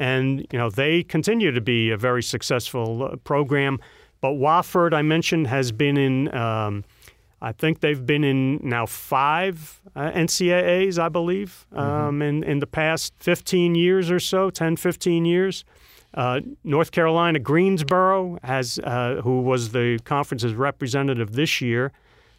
[0.00, 3.78] And, you know, they continue to be a very successful uh, program.
[4.20, 6.84] But Wofford, I mentioned, has been in um,–
[7.42, 11.78] I think they've been in now five uh, NCAAs, I believe, mm-hmm.
[11.80, 15.64] um, in, in the past 15 years or so, 10, 15 years.
[16.12, 21.92] Uh, North Carolina Greensboro has, uh, who was the conference's representative this year,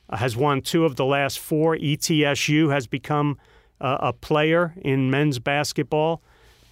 [0.10, 1.76] uh, has won two of the last four.
[1.78, 3.40] ETSU has become
[3.80, 6.22] uh, a player in men's basketball.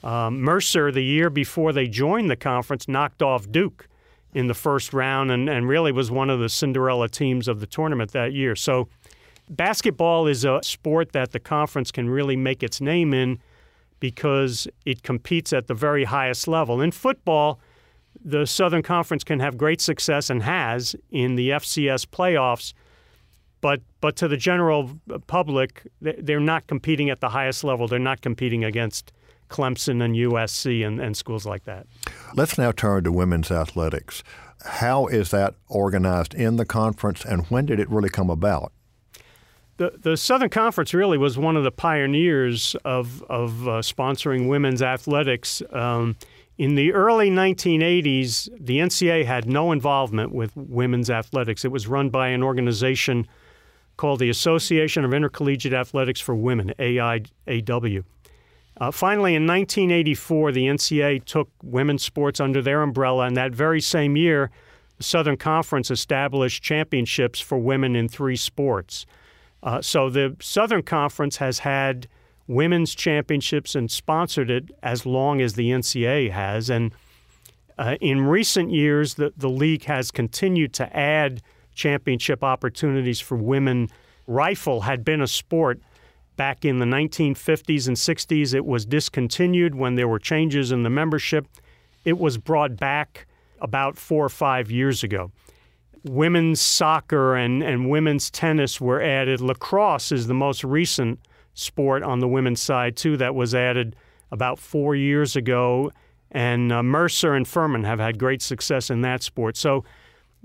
[0.03, 3.87] Um, Mercer, the year before they joined the conference, knocked off Duke
[4.33, 7.65] in the first round and, and really was one of the Cinderella teams of the
[7.65, 8.55] tournament that year.
[8.55, 8.87] So,
[9.49, 13.39] basketball is a sport that the conference can really make its name in
[13.99, 16.81] because it competes at the very highest level.
[16.81, 17.59] In football,
[18.23, 22.73] the Southern Conference can have great success and has in the FCS playoffs,
[23.61, 24.91] but but to the general
[25.27, 27.87] public, they're not competing at the highest level.
[27.87, 29.11] They're not competing against
[29.49, 31.87] Clemson and USC and, and schools like that.
[32.35, 34.23] Let's now turn to women's athletics.
[34.65, 38.71] How is that organized in the conference, and when did it really come about?
[39.77, 44.81] The, the Southern Conference really was one of the pioneers of, of uh, sponsoring women's
[44.81, 45.61] athletics.
[45.71, 46.17] Um,
[46.57, 51.63] in the early 1980s, the NCAA had no involvement with women's athletics.
[51.63, 53.25] It was run by an organization
[53.95, 58.03] called the Association of Intercollegiate Athletics for Women, AIAW.
[58.79, 63.81] Uh, finally, in 1984, the NCAA took women's sports under their umbrella, and that very
[63.81, 64.51] same year,
[64.97, 69.05] the Southern Conference established championships for women in three sports.
[69.61, 72.07] Uh, so the Southern Conference has had
[72.47, 76.69] women's championships and sponsored it as long as the NCAA has.
[76.69, 76.93] And
[77.77, 81.41] uh, in recent years, the, the league has continued to add
[81.75, 83.89] championship opportunities for women.
[84.25, 85.79] Rifle had been a sport
[86.39, 90.89] Back in the 1950s and 60s, it was discontinued when there were changes in the
[90.89, 91.45] membership.
[92.05, 93.27] It was brought back
[93.59, 95.33] about four or five years ago.
[96.05, 99.41] Women's soccer and, and women's tennis were added.
[99.41, 101.19] Lacrosse is the most recent
[101.55, 103.97] sport on the women's side, too, that was added
[104.31, 105.91] about four years ago.
[106.31, 109.57] And uh, Mercer and Furman have had great success in that sport.
[109.57, 109.83] So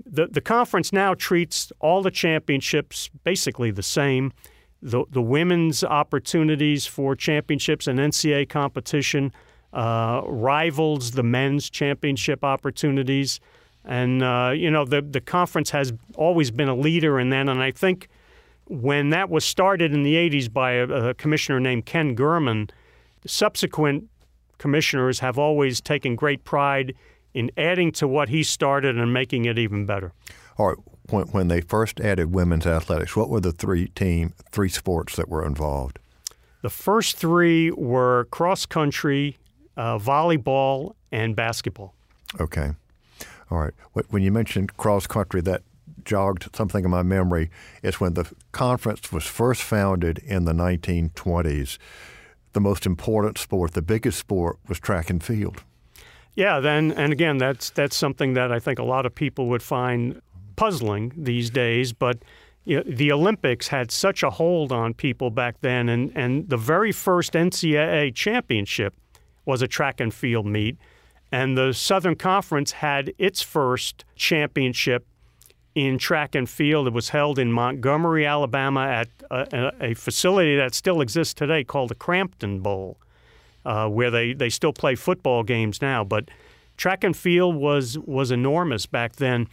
[0.05, 4.33] the, the conference now treats all the championships basically the same
[4.81, 9.33] the, the women's opportunities for championships and NCAA competition
[9.73, 13.39] uh, rivals the men's championship opportunities.
[13.83, 17.49] And, uh, you know, the, the conference has always been a leader in that.
[17.49, 18.07] And I think
[18.67, 22.69] when that was started in the 80s by a, a commissioner named Ken Germann,
[23.25, 24.09] subsequent
[24.57, 26.95] commissioners have always taken great pride
[27.33, 30.13] in adding to what he started and making it even better.
[30.57, 30.77] All right.
[31.09, 35.29] When, when they first added women's athletics, what were the three team, three sports that
[35.29, 35.99] were involved?
[36.61, 39.37] The first three were cross country,
[39.77, 41.93] uh, volleyball, and basketball.
[42.39, 42.71] Okay.
[43.51, 43.73] All right.
[44.09, 45.61] When you mentioned cross country, that
[46.03, 47.49] jogged something in my memory.
[47.83, 51.77] It's when the conference was first founded in the 1920s.
[52.53, 55.63] The most important sport, the biggest sport, was track and field.
[56.35, 59.63] Yeah, then and again, that's that's something that I think a lot of people would
[59.63, 60.21] find
[60.55, 61.93] puzzling these days.
[61.93, 62.19] But
[62.63, 66.57] you know, the Olympics had such a hold on people back then, and and the
[66.57, 68.95] very first NCAA championship
[69.45, 70.77] was a track and field meet,
[71.31, 75.05] and the Southern Conference had its first championship
[75.75, 76.87] in track and field.
[76.87, 81.89] It was held in Montgomery, Alabama, at a, a facility that still exists today called
[81.89, 82.97] the Crampton Bowl
[83.65, 86.03] uh, where they, they still play football games now.
[86.03, 86.29] But
[86.77, 89.47] track and field was was enormous back then.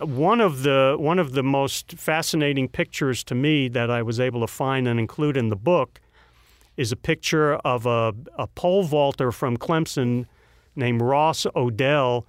[0.00, 4.40] One of the one of the most fascinating pictures to me that I was able
[4.40, 6.00] to find and include in the book
[6.76, 10.26] is a picture of a, a pole vaulter from Clemson
[10.74, 12.26] named Ross Odell,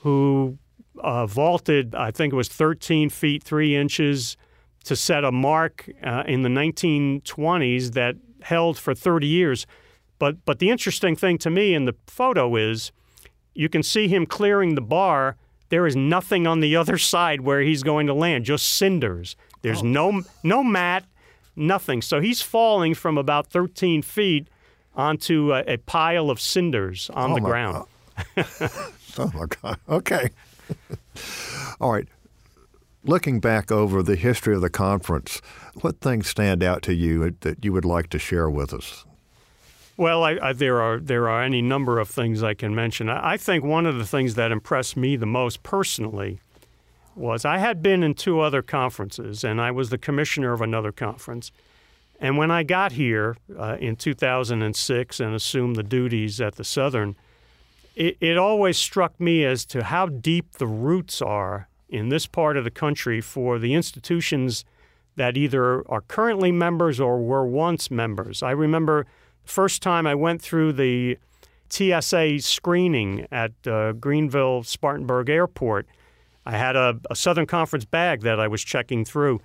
[0.00, 0.56] who
[1.00, 4.36] uh, vaulted, I think it was 13 feet 3 inches,
[4.84, 9.66] to set a mark uh, in the 1920s that held for 30 years.
[10.18, 12.92] But but the interesting thing to me in the photo is
[13.54, 15.36] you can see him clearing the bar.
[15.68, 19.36] There is nothing on the other side where he's going to land, just cinders.
[19.62, 19.86] There's oh.
[19.86, 21.04] no no mat,
[21.56, 22.02] nothing.
[22.02, 24.48] So he's falling from about 13 feet
[24.94, 27.84] onto a, a pile of cinders on oh the ground.
[29.18, 29.78] oh my God.
[29.88, 30.30] Okay.
[31.80, 32.08] All right.
[33.04, 35.40] Looking back over the history of the conference,
[35.80, 39.04] what things stand out to you that you would like to share with us?
[39.96, 43.08] Well, I, I, there are there are any number of things I can mention.
[43.08, 46.40] I, I think one of the things that impressed me the most personally
[47.14, 50.92] was I had been in two other conferences, and I was the commissioner of another
[50.92, 51.50] conference.
[52.20, 57.16] And when I got here uh, in 2006 and assumed the duties at the Southern,
[57.94, 62.56] it, it always struck me as to how deep the roots are in this part
[62.56, 64.64] of the country for the institutions
[65.16, 68.42] that either are currently members or were once members.
[68.42, 69.06] I remember
[69.46, 71.18] First time I went through the
[71.68, 75.86] TSA screening at uh, Greenville Spartanburg Airport,
[76.44, 79.40] I had a, a, Southern Conference bag that I was checking through.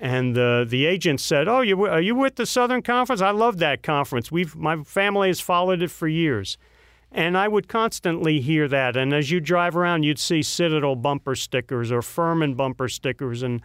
[0.00, 3.20] And uh, the agent said, "Oh, you are you with the Southern Conference?
[3.20, 4.30] I love that conference.
[4.30, 6.56] We've my family has followed it for years."
[7.10, 8.96] And I would constantly hear that.
[8.96, 13.60] And as you drive around, you'd see Citadel bumper stickers or Furman bumper stickers, and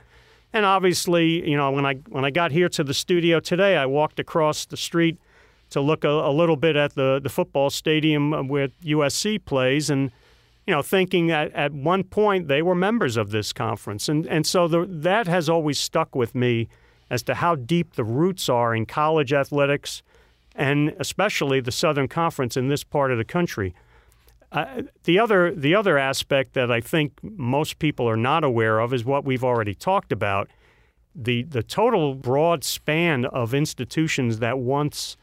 [0.52, 3.86] and obviously, you know, when I when I got here to the studio today, I
[3.86, 5.20] walked across the street
[5.74, 10.12] to look a, a, little bit at the, the football stadium where USC plays and
[10.66, 14.48] you know thinking that at one point they were members of this conference and and
[14.48, 16.70] so the, that has always stuck with me
[17.10, 20.02] as to how deep the roots are in college athletics
[20.56, 23.74] and especially the Southern Conference in this part of the country.
[24.52, 28.94] Uh, the other the other aspect that I think most people are not aware of
[28.94, 30.48] is what we've already talked about
[31.16, 35.18] the the total broad span of institutions that once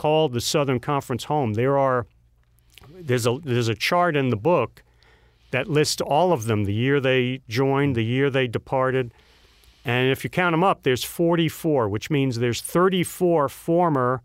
[0.00, 1.52] called the Southern Conference home.
[1.52, 2.06] There are
[2.88, 4.82] there's a there's a chart in the book
[5.50, 9.12] that lists all of them, the year they joined, the year they departed.
[9.84, 14.22] And if you count them up, there's 44, which means there's 34 former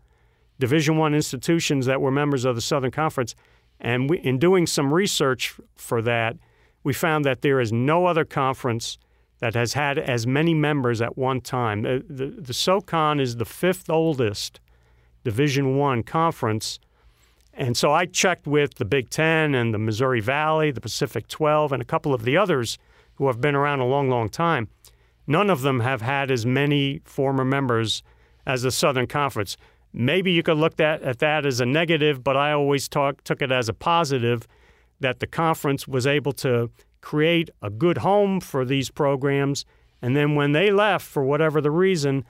[0.58, 3.34] Division One institutions that were members of the Southern Conference.
[3.78, 6.36] And we, in doing some research for that,
[6.84, 8.96] we found that there is no other conference
[9.40, 11.82] that has had as many members at one time.
[11.82, 14.58] The, the, the SoCon is the fifth oldest
[15.26, 16.78] Division One conference.
[17.52, 21.72] And so I checked with the Big Ten and the Missouri Valley, the Pacific 12,
[21.72, 22.78] and a couple of the others
[23.16, 24.68] who have been around a long, long time.
[25.26, 28.04] None of them have had as many former members
[28.46, 29.56] as the Southern Conference.
[29.92, 33.42] Maybe you could look at, at that as a negative, but I always talk, took
[33.42, 34.46] it as a positive
[35.00, 36.70] that the conference was able to
[37.00, 39.64] create a good home for these programs.
[40.00, 42.24] And then when they left, for whatever the reason,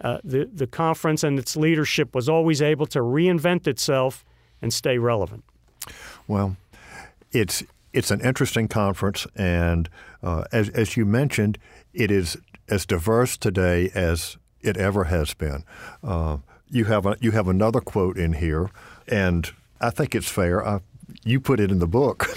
[0.00, 4.24] uh, the, the conference and its leadership was always able to reinvent itself
[4.62, 5.44] and stay relevant.
[6.26, 6.56] Well,
[7.32, 9.88] it's it's an interesting conference, and
[10.22, 11.58] uh, as as you mentioned,
[11.92, 12.36] it is
[12.68, 15.64] as diverse today as it ever has been.
[16.02, 16.38] Uh,
[16.70, 18.70] you have a, you have another quote in here,
[19.06, 20.66] and I think it's fair.
[20.66, 20.80] I,
[21.24, 22.28] you put it in the book.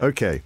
[0.00, 0.42] okay.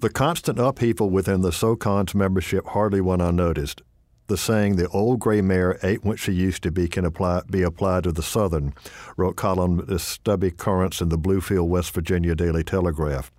[0.00, 3.82] The constant upheaval within the SOCON's membership hardly went unnoticed.
[4.28, 7.62] The saying, the old gray mare ain't what she used to be, can apply, be
[7.62, 8.74] applied to the Southern,
[9.16, 13.32] wrote columnist Stubby Currence in the Bluefield, West Virginia Daily Telegraph.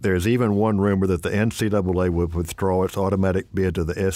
[0.00, 4.12] There's even one rumor that the NCAA would withdraw its automatic bid to the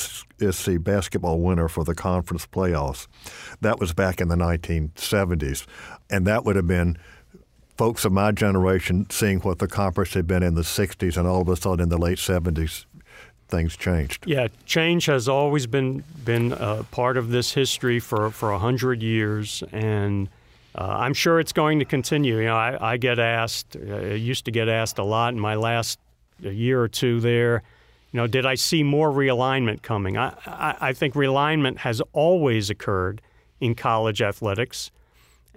[0.52, 3.06] SC basketball winner for the conference playoffs.
[3.60, 5.64] That was back in the 1970s.
[6.10, 6.98] And that would have been
[7.78, 11.40] folks of my generation seeing what the conference had been in the 60s and all
[11.40, 12.84] of a sudden in the late 70s
[13.50, 14.24] things changed.
[14.26, 19.02] Yeah, change has always been been a part of this history for for a hundred
[19.02, 20.28] years, and
[20.74, 22.38] uh, I'm sure it's going to continue.
[22.38, 25.56] You know, I, I get asked, uh, used to get asked a lot in my
[25.56, 25.98] last
[26.40, 27.62] year or two there.
[28.12, 30.16] You know, did I see more realignment coming?
[30.16, 33.20] I, I, I think realignment has always occurred
[33.60, 34.90] in college athletics,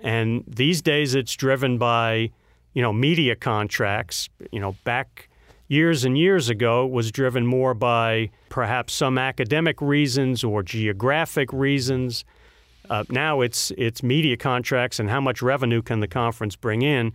[0.01, 2.31] and these days it's driven by,
[2.73, 4.29] you know, media contracts.
[4.51, 5.29] You know, back
[5.73, 12.23] years and years ago was driven more by perhaps some academic reasons or geographic reasons.
[12.89, 17.11] Uh, now it's it's media contracts and how much revenue can the conference bring in.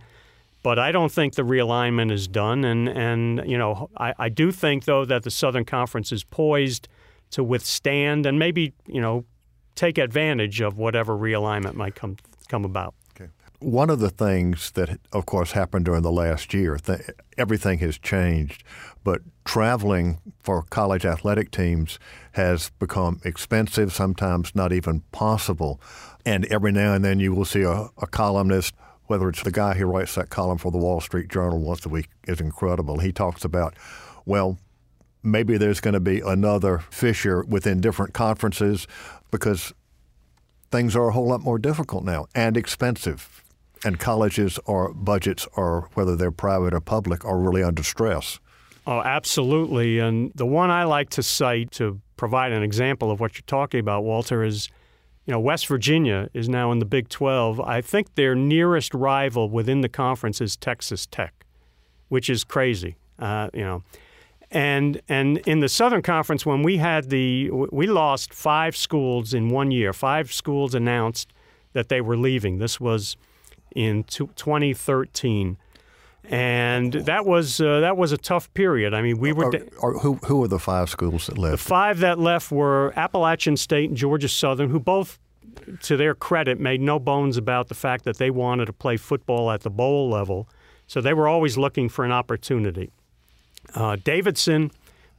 [0.61, 4.51] But I don't think the realignment is done, and and you know I, I do
[4.51, 6.89] think though that the Southern Conference is poised
[7.31, 9.23] to withstand and maybe you know
[9.75, 12.17] take advantage of whatever realignment might come
[12.49, 12.93] come about
[13.59, 17.01] one of the things that, of course, happened during the last year, th-
[17.37, 18.63] everything has changed,
[19.03, 21.99] but traveling for college athletic teams
[22.33, 25.81] has become expensive, sometimes not even possible.
[26.25, 28.73] And every now and then you will see a, a columnist,
[29.07, 31.89] whether it's the guy who writes that column for the Wall Street Journal once a
[31.89, 32.99] week, is incredible.
[32.99, 33.75] He talks about,
[34.25, 34.57] well,
[35.21, 38.87] maybe there's going to be another fissure within different conferences
[39.31, 39.73] because
[40.71, 43.38] things are a whole lot more difficult now and expensive
[43.83, 48.39] and colleges or budgets, or whether they're private or public, are really under stress.
[48.85, 49.99] Oh, absolutely.
[49.99, 53.79] And the one I like to cite to provide an example of what you're talking
[53.79, 54.69] about, Walter, is
[55.25, 57.59] you know West Virginia is now in the Big 12.
[57.61, 61.45] I think their nearest rival within the conference is Texas Tech,
[62.07, 62.95] which is crazy.
[63.19, 63.83] Uh, you know.
[64.51, 69.49] And and in the Southern Conference, when we had the we lost five schools in
[69.49, 69.93] one year.
[69.93, 71.31] Five schools announced
[71.73, 72.57] that they were leaving.
[72.57, 73.15] This was
[73.75, 75.57] in 2013
[76.29, 78.93] and that was uh, that was a tough period.
[78.93, 79.47] I mean, we were.
[79.47, 81.51] Are, are, who who were the five schools that left?
[81.51, 85.17] The five that left were Appalachian State and Georgia Southern, who both,
[85.81, 89.49] to their credit, made no bones about the fact that they wanted to play football
[89.49, 90.47] at the bowl level.
[90.85, 92.91] So they were always looking for an opportunity.
[93.73, 94.71] Uh, Davidson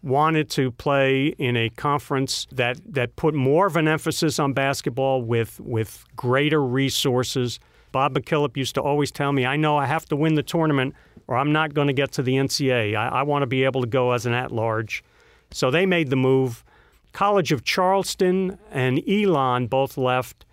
[0.03, 5.23] wanted to play in a conference that that put more of an emphasis on basketball
[5.23, 7.59] with with greater resources
[7.93, 10.95] Bob McKillop used to always tell me, I know I have to win the tournament
[11.27, 12.97] or I'm not going to get to the NCAA.
[12.97, 15.05] I, I want to be able to go as an at large.
[15.53, 16.65] So they made the move.
[17.13, 20.45] College of Charleston and Elon both left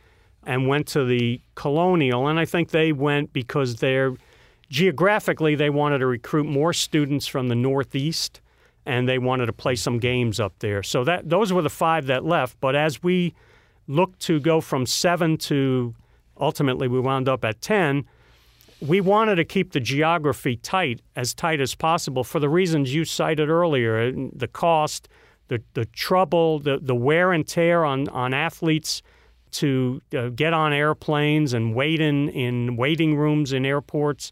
[0.43, 2.27] and went to the Colonial.
[2.27, 4.15] And I think they went because they're
[4.69, 8.41] geographically, they wanted to recruit more students from the Northeast
[8.85, 10.81] and they wanted to play some games up there.
[10.81, 12.59] So that those were the five that left.
[12.59, 13.33] But as we
[13.87, 15.93] look to go from seven to
[16.39, 18.05] ultimately we wound up at 10
[18.79, 23.05] we wanted to keep the geography tight as tight as possible for the reasons you
[23.05, 25.09] cited earlier the cost
[25.47, 29.01] the, the trouble the, the wear and tear on, on athletes
[29.51, 34.31] to uh, get on airplanes and wait in, in waiting rooms in airports.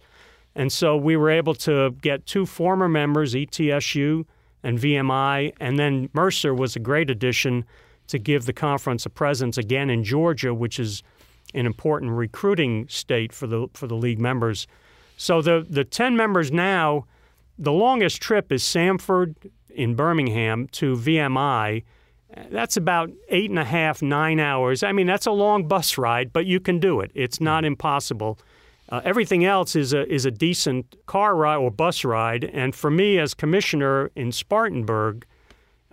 [0.56, 4.26] And so we were able to get two former members etsu
[4.64, 7.64] and vmi and then mercer was a great addition
[8.08, 11.04] to give the conference a presence again in georgia which is
[11.56, 14.68] an important recruiting state for the for the league members.
[15.18, 17.06] So the the ten members now,
[17.58, 19.36] the longest trip is Samford
[19.70, 21.84] in Birmingham to VMI.
[22.50, 24.84] That's about eight and a half, nine hours.
[24.84, 27.12] I mean, that's a long bus ride, but you can do it.
[27.14, 28.40] It's not impossible.
[28.90, 32.44] Uh, everything else is a is a decent car ride or bus ride.
[32.44, 35.26] And for me, as commissioner in Spartanburg,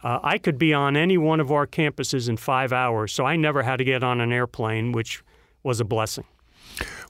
[0.02, 3.12] uh, I could be on any one of our campuses in five hours.
[3.12, 5.22] So I never had to get on an airplane, which
[5.62, 6.24] was a blessing.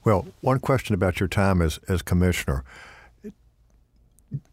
[0.03, 2.63] Well, one question about your time as, as commissioner.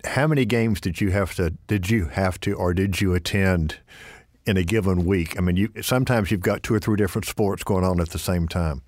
[0.04, 3.78] How many games did you have to did you have to or did you attend
[4.44, 5.38] in a given week?
[5.38, 8.18] I mean, you sometimes you've got two or three different sports going on at the
[8.18, 8.82] same time.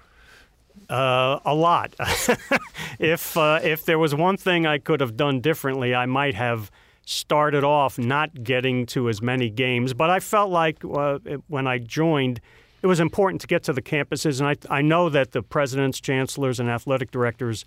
[0.91, 1.95] Uh, a lot.
[2.99, 6.71] if uh, if there was one thing I could have done differently, I might have
[7.07, 9.95] started off not getting to as many games.
[9.95, 12.41] But I felt like uh, when I joined,
[12.83, 16.01] it was important to get to the campuses, and I, I know that the presidents,
[16.01, 17.65] chancellors, and athletic directors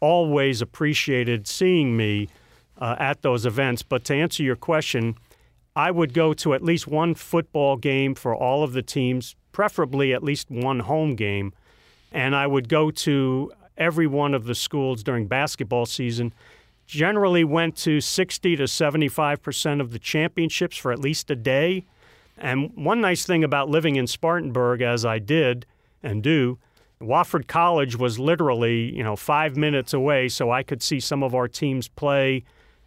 [0.00, 2.28] always appreciated seeing me
[2.78, 3.82] uh, at those events.
[3.82, 5.16] But to answer your question,
[5.74, 10.12] I would go to at least one football game for all of the teams, preferably
[10.12, 11.52] at least one home game.
[12.12, 16.32] And I would go to every one of the schools during basketball season.
[16.86, 21.86] Generally went to 60 to 75% of the championships for at least a day.
[22.42, 25.64] And one nice thing about living in Spartanburg, as I did
[26.02, 26.58] and do,
[27.00, 31.36] Wofford College was literally, you know, five minutes away, so I could see some of
[31.36, 32.42] our teams play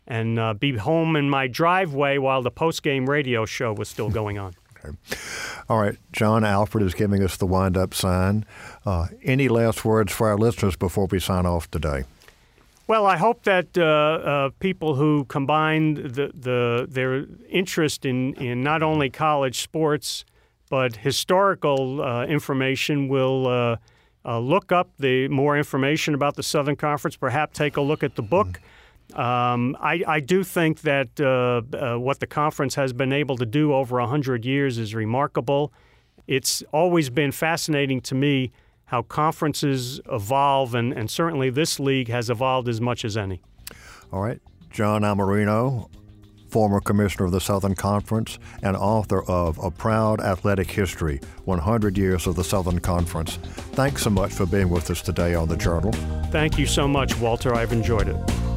[0.07, 4.37] and uh, be home in my driveway while the post-game radio show was still going
[4.37, 4.53] on.
[4.77, 4.95] okay.
[5.69, 8.45] All right, John Alfred is giving us the wind-up sign.
[8.85, 12.03] Uh, any last words for our listeners before we sign off today?
[12.87, 18.61] Well, I hope that uh, uh, people who combine the, the, their interest in, in
[18.61, 20.23] not only college sports
[20.69, 23.77] but historical uh, information will uh,
[24.25, 27.15] uh, look up the more information about the Southern Conference.
[27.15, 28.59] Perhaps take a look at the book.
[29.13, 33.71] Um, I, I, do think that uh, what the conference has been able to do
[33.71, 35.71] over hundred years is remarkable.
[36.25, 38.51] It's always been fascinating to me
[38.85, 43.41] how conferences evolve, and, and certainly this league has evolved as much as any.
[44.11, 44.39] All right.
[44.69, 45.89] John Iamarino,
[46.49, 52.27] former commissioner of the Southern Conference and author of A Proud Athletic History 100 Years
[52.27, 53.37] of the Southern Conference.
[53.73, 55.91] Thanks so much for being with us today on the Journal.
[56.31, 57.53] Thank you so much, Walter.
[57.55, 58.54] I've enjoyed it.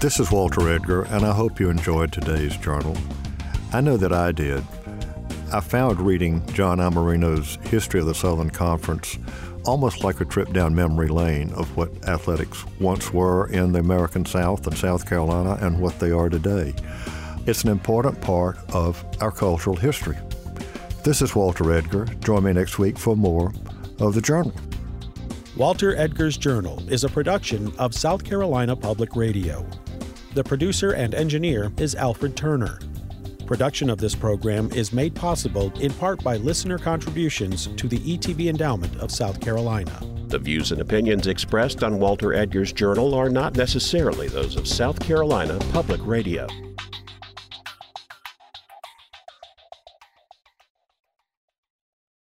[0.00, 2.96] This is Walter Edgar, and I hope you enjoyed today's journal.
[3.70, 4.64] I know that I did.
[5.52, 9.18] I found reading John Iamarino's History of the Southern Conference
[9.66, 14.24] almost like a trip down memory lane of what athletics once were in the American
[14.24, 16.72] South and South Carolina and what they are today.
[17.46, 20.16] It's an important part of our cultural history.
[21.04, 22.06] This is Walter Edgar.
[22.24, 23.52] Join me next week for more
[23.98, 24.54] of the Journal.
[25.58, 29.66] Walter Edgar's Journal is a production of South Carolina Public Radio.
[30.32, 32.78] The producer and engineer is Alfred Turner.
[33.46, 38.48] Production of this program is made possible in part by listener contributions to the ETV
[38.48, 39.90] Endowment of South Carolina.
[40.28, 45.00] The views and opinions expressed on Walter Edgar's Journal are not necessarily those of South
[45.00, 46.46] Carolina Public Radio.